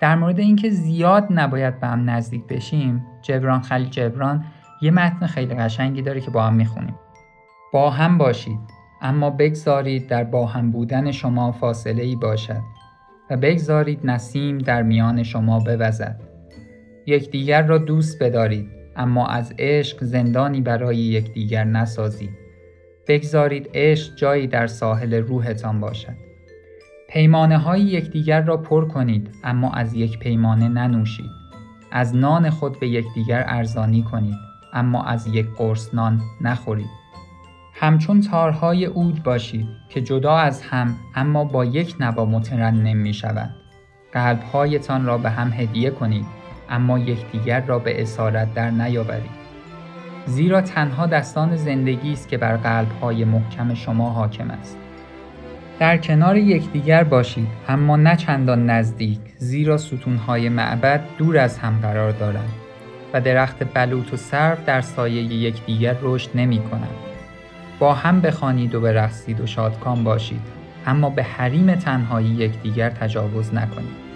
در 0.00 0.16
مورد 0.16 0.38
اینکه 0.38 0.70
زیاد 0.70 1.26
نباید 1.30 1.80
به 1.80 1.86
هم 1.86 2.10
نزدیک 2.10 2.46
بشیم 2.46 3.06
جبران 3.22 3.60
خلیل 3.60 3.88
جبران 3.88 4.44
یه 4.82 4.90
متن 4.90 5.26
خیلی 5.26 5.54
قشنگی 5.54 6.02
داره 6.02 6.20
که 6.20 6.30
با 6.30 6.42
هم 6.42 6.54
می‌خونیم. 6.54 6.94
با 7.72 7.90
هم 7.90 8.18
باشید 8.18 8.58
اما 9.02 9.30
بگذارید 9.30 10.06
در 10.06 10.24
با 10.24 10.46
هم 10.46 10.70
بودن 10.70 11.10
شما 11.10 11.52
فاصله 11.52 12.02
ای 12.02 12.16
باشد 12.16 12.60
و 13.30 13.36
بگذارید 13.36 14.00
نسیم 14.04 14.58
در 14.58 14.82
میان 14.82 15.22
شما 15.22 15.58
بوزد. 15.58 16.20
یکدیگر 17.06 17.62
را 17.62 17.78
دوست 17.78 18.22
بدارید 18.22 18.68
اما 18.96 19.26
از 19.26 19.54
عشق 19.58 20.04
زندانی 20.04 20.60
برای 20.60 20.96
یکدیگر 20.96 21.64
نسازید. 21.64 22.30
بگذارید 23.08 23.70
عشق 23.74 24.14
جایی 24.16 24.46
در 24.46 24.66
ساحل 24.66 25.14
روحتان 25.14 25.80
باشد. 25.80 26.27
پیمانه 27.10 27.58
های 27.58 27.80
یکدیگر 27.80 28.40
را 28.40 28.56
پر 28.56 28.88
کنید 28.88 29.34
اما 29.44 29.70
از 29.70 29.94
یک 29.94 30.18
پیمانه 30.18 30.68
ننوشید. 30.68 31.30
از 31.92 32.16
نان 32.16 32.50
خود 32.50 32.80
به 32.80 32.88
یکدیگر 32.88 33.44
ارزانی 33.46 34.02
کنید 34.02 34.38
اما 34.72 35.04
از 35.04 35.26
یک 35.26 35.46
قرص 35.56 35.94
نان 35.94 36.20
نخورید. 36.40 36.90
همچون 37.74 38.20
تارهای 38.20 38.86
اود 38.86 39.22
باشید 39.22 39.66
که 39.88 40.00
جدا 40.00 40.36
از 40.36 40.62
هم 40.62 40.96
اما 41.14 41.44
با 41.44 41.64
یک 41.64 41.96
نوا 42.00 42.24
مترنم 42.24 42.96
می 42.96 43.14
شوند. 43.14 43.54
قلبهایتان 44.12 45.06
را 45.06 45.18
به 45.18 45.30
هم 45.30 45.52
هدیه 45.52 45.90
کنید 45.90 46.26
اما 46.70 46.98
یکدیگر 46.98 47.60
را 47.60 47.78
به 47.78 48.02
اسارت 48.02 48.54
در 48.54 48.70
نیاورید. 48.70 49.38
زیرا 50.26 50.60
تنها 50.60 51.06
دستان 51.06 51.56
زندگی 51.56 52.12
است 52.12 52.28
که 52.28 52.38
بر 52.38 52.56
قلبهای 52.56 53.24
محکم 53.24 53.74
شما 53.74 54.10
حاکم 54.10 54.50
است. 54.50 54.87
در 55.78 55.96
کنار 55.96 56.36
یکدیگر 56.36 57.04
باشید 57.04 57.48
اما 57.68 57.96
نه 57.96 58.16
چندان 58.16 58.70
نزدیک 58.70 59.18
زیرا 59.36 59.76
ستونهای 59.76 60.48
معبد 60.48 61.00
دور 61.18 61.38
از 61.38 61.58
هم 61.58 61.78
قرار 61.82 62.10
دارند 62.10 62.52
و 63.12 63.20
درخت 63.20 63.74
بلوط 63.74 64.12
و 64.12 64.16
سرو 64.16 64.56
در 64.66 64.80
سایه 64.80 65.22
یکدیگر 65.22 65.96
رشد 66.02 66.30
نمی 66.34 66.58
کنند. 66.58 66.96
با 67.78 67.94
هم 67.94 68.20
بخوانید 68.20 68.74
و 68.74 68.80
برقصید 68.80 69.40
و 69.40 69.46
شادکام 69.46 70.04
باشید 70.04 70.40
اما 70.86 71.10
به 71.10 71.22
حریم 71.22 71.74
تنهایی 71.74 72.28
یکدیگر 72.28 72.90
تجاوز 72.90 73.54
نکنید. 73.54 74.07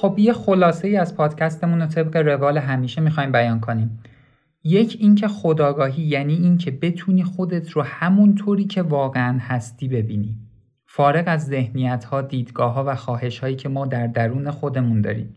خب 0.00 0.14
یه 0.18 0.32
خلاصه 0.32 0.88
ای 0.88 0.96
از 0.96 1.16
پادکستمون 1.16 1.80
رو 1.80 1.86
طبق 1.86 2.16
روال 2.16 2.58
همیشه 2.58 3.00
می‌خوایم 3.00 3.32
بیان 3.32 3.60
کنیم. 3.60 3.98
یک 4.64 4.96
اینکه 5.00 5.28
خداگاهی 5.28 6.02
یعنی 6.02 6.34
اینکه 6.34 6.70
بتونی 6.70 7.24
خودت 7.24 7.70
رو 7.70 7.82
همون 7.82 8.34
طوری 8.34 8.64
که 8.64 8.82
واقعا 8.82 9.38
هستی 9.40 9.88
ببینی. 9.88 10.36
فارغ 10.86 11.24
از 11.26 11.46
ذهنیت 11.46 12.04
ها 12.04 12.22
دیدگاه 12.22 12.74
ها 12.74 12.84
و 12.86 12.94
خواهش 12.94 13.38
هایی 13.38 13.56
که 13.56 13.68
ما 13.68 13.86
در 13.86 14.06
درون 14.06 14.50
خودمون 14.50 15.00
داریم. 15.00 15.36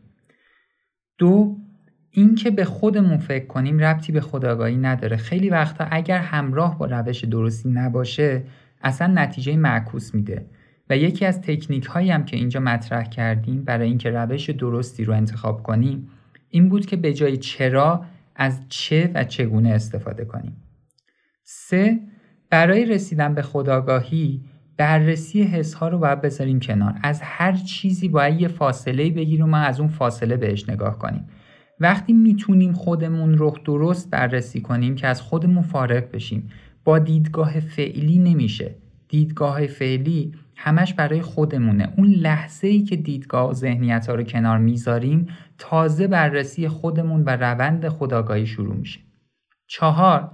دو 1.18 1.56
اینکه 2.12 2.52
به 2.52 2.66
خودمون 2.66 3.18
فکر 3.18 3.46
کنیم 3.46 3.80
ربطی 3.80 4.12
به 4.12 4.22
خداگاهی 4.22 4.78
نداره. 4.78 5.18
خیلی 5.18 5.50
وقتا 5.50 5.88
اگر 5.92 6.18
همراه 6.18 6.78
با 6.78 6.86
روش 6.86 7.24
درستی 7.24 7.70
نباشه 7.70 8.44
اصلا 8.82 9.08
نتیجه 9.08 9.58
معکوس 9.58 10.16
میده. 10.16 10.46
و 10.90 10.98
یکی 10.98 11.26
از 11.26 11.42
تکنیک 11.42 11.86
هایی 11.86 12.12
هم 12.12 12.26
که 12.26 12.38
اینجا 12.38 12.60
مطرح 12.60 13.04
کردیم 13.04 13.64
برای 13.64 13.88
اینکه 13.88 14.10
روش 14.10 14.50
درستی 14.50 15.04
رو 15.06 15.14
انتخاب 15.14 15.64
کنیم 15.64 16.10
این 16.50 16.70
بود 16.70 16.86
که 16.86 16.96
به 16.96 17.14
جای 17.14 17.38
چرا 17.38 18.06
از 18.36 18.62
چه 18.70 19.12
و 19.14 19.24
چگونه 19.24 19.70
استفاده 19.70 20.26
کنیم. 20.26 20.58
سه 21.44 22.00
برای 22.50 22.86
رسیدن 22.86 23.34
به 23.34 23.42
خداگاهی 23.42 24.42
بررسی 24.78 25.44
حس 25.44 25.74
ها 25.74 25.88
رو 25.88 26.00
باید 26.00 26.22
بذاریم 26.22 26.60
کنار. 26.60 26.96
از 27.04 27.22
هر 27.24 27.52
چیزی 27.52 28.08
باید 28.08 28.42
یه 28.42 28.48
فاصله 28.48 29.10
بگیریم 29.10 29.54
و 29.54 29.56
از 29.56 29.80
اون 29.80 29.90
فاصله 29.90 30.38
بهش 30.38 30.70
نگاه 30.70 30.98
کنیم. 30.98 31.28
وقتی 31.80 32.14
می‌تونیم 32.14 32.74
خودمون 32.74 33.38
رو 33.38 33.56
درست 33.66 34.10
بررسی 34.10 34.62
کنیم 34.62 34.96
که 34.96 35.08
از 35.08 35.22
خودمون 35.22 35.64
فارغ 35.64 36.12
بشیم 36.12 36.50
با 36.84 37.00
دیدگاه 37.00 37.60
فعلی 37.60 38.20
نمیشه. 38.20 38.76
دیدگاه 39.08 39.68
فعلی 39.68 40.32
همش 40.62 40.94
برای 40.94 41.22
خودمونه. 41.22 41.94
اون 41.98 42.08
لحظه 42.08 42.68
ای 42.68 42.84
که 42.84 42.96
دیدگاه 42.96 43.50
و 43.50 43.54
ذهنیت 43.54 44.08
ها 44.08 44.16
رو 44.16 44.24
کنار 44.24 44.58
می‌ذاریم 44.58 45.28
تازه 45.58 46.08
بررسی 46.08 46.68
خودمون 46.68 47.24
و 47.24 47.30
روند 47.30 47.90
خداگاهی 47.90 48.46
شروع 48.46 48.76
میشه. 48.76 49.00
چهار 49.68 50.32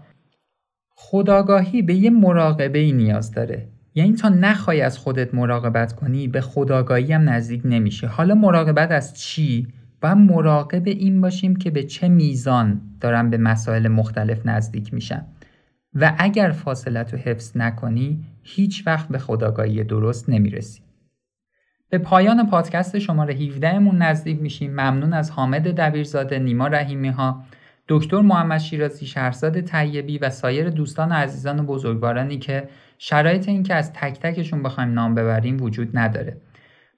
خداگاهی 0.95 1.81
به 1.81 1.95
یه 1.95 2.09
مراقبه 2.09 2.79
ای 2.79 2.91
نیاز 2.91 3.31
داره. 3.31 3.67
یعنی 3.95 4.13
تا 4.13 4.29
نخوای 4.29 4.81
از 4.81 4.97
خودت 4.97 5.33
مراقبت 5.33 5.93
کنی 5.93 6.27
به 6.27 6.41
خداگاهی 6.41 7.13
هم 7.13 7.29
نزدیک 7.29 7.61
نمیشه 7.65 8.07
حالا 8.07 8.35
مراقبت 8.35 8.91
از 8.91 9.13
چی؟ 9.13 9.67
و 10.03 10.15
مراقب 10.15 10.87
این 10.87 11.21
باشیم 11.21 11.55
که 11.55 11.71
به 11.71 11.83
چه 11.83 12.07
میزان 12.07 12.81
دارم 13.01 13.29
به 13.29 13.37
مسائل 13.37 13.87
مختلف 13.87 14.45
نزدیک 14.45 14.93
میشم 14.93 15.25
و 15.95 16.15
اگر 16.17 16.51
فاصلت 16.51 17.13
رو 17.13 17.19
حفظ 17.19 17.57
نکنی 17.57 18.23
هیچ 18.43 18.87
وقت 18.87 19.07
به 19.07 19.17
خداگاهی 19.17 19.83
درست 19.83 20.29
نمی‌رسی. 20.29 20.81
به 21.89 21.97
پایان 21.97 22.49
پادکست 22.49 22.99
شماره 22.99 23.33
17 23.33 23.79
مون 23.79 23.97
نزدیک 23.97 24.41
میشیم. 24.41 24.71
ممنون 24.71 25.13
از 25.13 25.31
حامد 25.31 25.75
دبیرزاده 25.75 26.39
نیما 26.39 26.67
رحیمی 26.67 27.09
ها 27.09 27.43
دکتر 27.87 28.21
محمد 28.21 28.59
شیرازی 28.59 29.05
شهرزاد 29.05 29.61
طیبی 29.61 30.17
و 30.17 30.29
سایر 30.29 30.69
دوستان 30.69 31.11
و 31.11 31.13
عزیزان 31.13 31.59
و 31.59 31.63
بزرگوارانی 31.63 32.37
که 32.37 32.69
شرایط 32.97 33.49
این 33.49 33.63
که 33.63 33.75
از 33.75 33.93
تک 33.93 34.19
تکشون 34.19 34.63
بخوایم 34.63 34.93
نام 34.93 35.15
ببریم 35.15 35.61
وجود 35.61 35.97
نداره. 35.97 36.37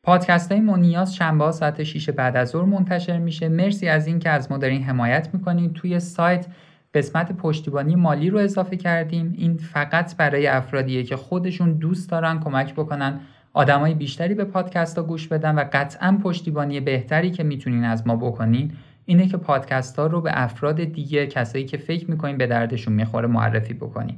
پادکست 0.03 0.51
های 0.51 0.61
منیاز 0.61 1.15
شنبه 1.15 1.51
ساعت 1.51 1.83
6 1.83 2.09
بعد 2.09 2.37
از 2.37 2.49
ظهر 2.49 2.65
منتشر 2.65 3.17
میشه. 3.17 3.49
مرسی 3.49 3.87
از 3.87 4.07
اینکه 4.07 4.29
از 4.29 4.51
ما 4.51 4.57
دارین 4.57 4.83
حمایت 4.83 5.29
می‌کنید 5.33 5.73
توی 5.73 5.99
سایت 5.99 6.47
قسمت 6.93 7.31
پشتیبانی 7.31 7.95
مالی 7.95 8.29
رو 8.29 8.39
اضافه 8.39 8.77
کردیم. 8.77 9.33
این 9.37 9.57
فقط 9.57 10.17
برای 10.17 10.47
افرادیه 10.47 11.03
که 11.03 11.15
خودشون 11.15 11.73
دوست 11.73 12.11
دارن 12.11 12.39
کمک 12.39 12.73
بکنن. 12.73 13.19
آدمای 13.53 13.93
بیشتری 13.93 14.33
به 14.33 14.43
پادکست 14.43 14.97
ها 14.97 15.03
گوش 15.03 15.27
بدن 15.27 15.55
و 15.55 15.65
قطعا 15.73 16.19
پشتیبانی 16.23 16.79
بهتری 16.79 17.31
که 17.31 17.43
می‌تونین 17.43 17.83
از 17.83 18.07
ما 18.07 18.15
بکنین 18.15 18.71
اینه 19.05 19.27
که 19.27 19.37
پادکست 19.37 19.99
ها 19.99 20.07
رو 20.07 20.21
به 20.21 20.31
افراد 20.33 20.83
دیگه 20.83 21.27
کسایی 21.27 21.65
که 21.65 21.77
فکر 21.77 22.11
می‌کنین 22.11 22.37
به 22.37 22.47
دردشون 22.47 22.93
می‌خوره 22.93 23.27
معرفی 23.27 23.73
بکنین. 23.73 24.15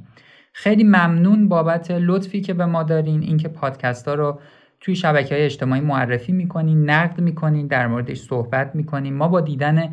خیلی 0.52 0.84
ممنون 0.84 1.48
بابت 1.48 1.90
لطفی 1.90 2.40
که 2.40 2.54
به 2.54 2.66
ما 2.66 2.82
دارین. 2.82 3.22
اینکه 3.22 3.48
پادکست 3.48 4.08
ها 4.08 4.14
رو 4.14 4.40
توی 4.80 4.94
شبکه 4.94 5.34
های 5.34 5.44
اجتماعی 5.44 5.80
معرفی 5.80 6.32
می‌کنین 6.32 6.90
نقد 6.90 7.20
می‌کنین 7.20 7.66
در 7.66 7.86
موردش 7.86 8.20
صحبت 8.20 8.74
می‌کنین. 8.74 9.14
ما 9.14 9.28
با 9.28 9.40
دیدن 9.40 9.92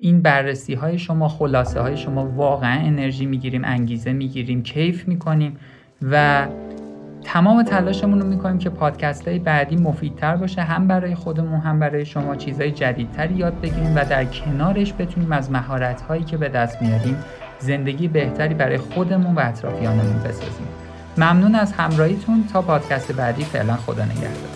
این 0.00 0.22
بررسی 0.22 0.74
های 0.74 0.98
شما 0.98 1.28
خلاصه 1.28 1.80
های 1.80 1.96
شما 1.96 2.26
واقعا 2.26 2.80
انرژی 2.80 3.26
می‌گیریم 3.26 3.64
انگیزه 3.64 4.12
می‌گیریم 4.12 4.62
کیف 4.62 5.08
می‌کنیم 5.08 5.56
و 6.02 6.46
تمام 7.24 7.62
تلاشمون 7.62 8.20
رو 8.20 8.26
می‌کنیم 8.26 8.58
که 8.58 8.70
پادکست 8.70 9.28
های 9.28 9.38
بعدی 9.38 9.76
مفیدتر 9.76 10.36
باشه 10.36 10.62
هم 10.62 10.88
برای 10.88 11.14
خودمون 11.14 11.60
هم 11.60 11.80
برای 11.80 12.04
شما 12.06 12.36
چیزهای 12.36 12.70
جدیدتری 12.70 13.34
یاد 13.34 13.60
بگیریم 13.60 13.96
و 13.96 14.04
در 14.04 14.24
کنارش 14.24 14.92
بتونیم 14.98 15.32
از 15.32 15.50
مهارت 15.50 16.00
هایی 16.00 16.24
که 16.24 16.36
به 16.36 16.48
دست 16.48 16.82
میاریم 16.82 17.16
زندگی 17.58 18.08
بهتری 18.08 18.54
برای 18.54 18.78
خودمون 18.78 19.34
و 19.34 19.40
اطرافیانمون 19.40 20.18
بسازیم. 20.18 20.66
ممنون 21.18 21.54
از 21.54 21.72
همراهیتون. 21.72 22.44
تا 22.52 22.62
پادکست 22.62 23.12
بعدی 23.12 23.44
فعلا 23.44 23.76
خدا 23.76 24.04
نگهدار. 24.04 24.55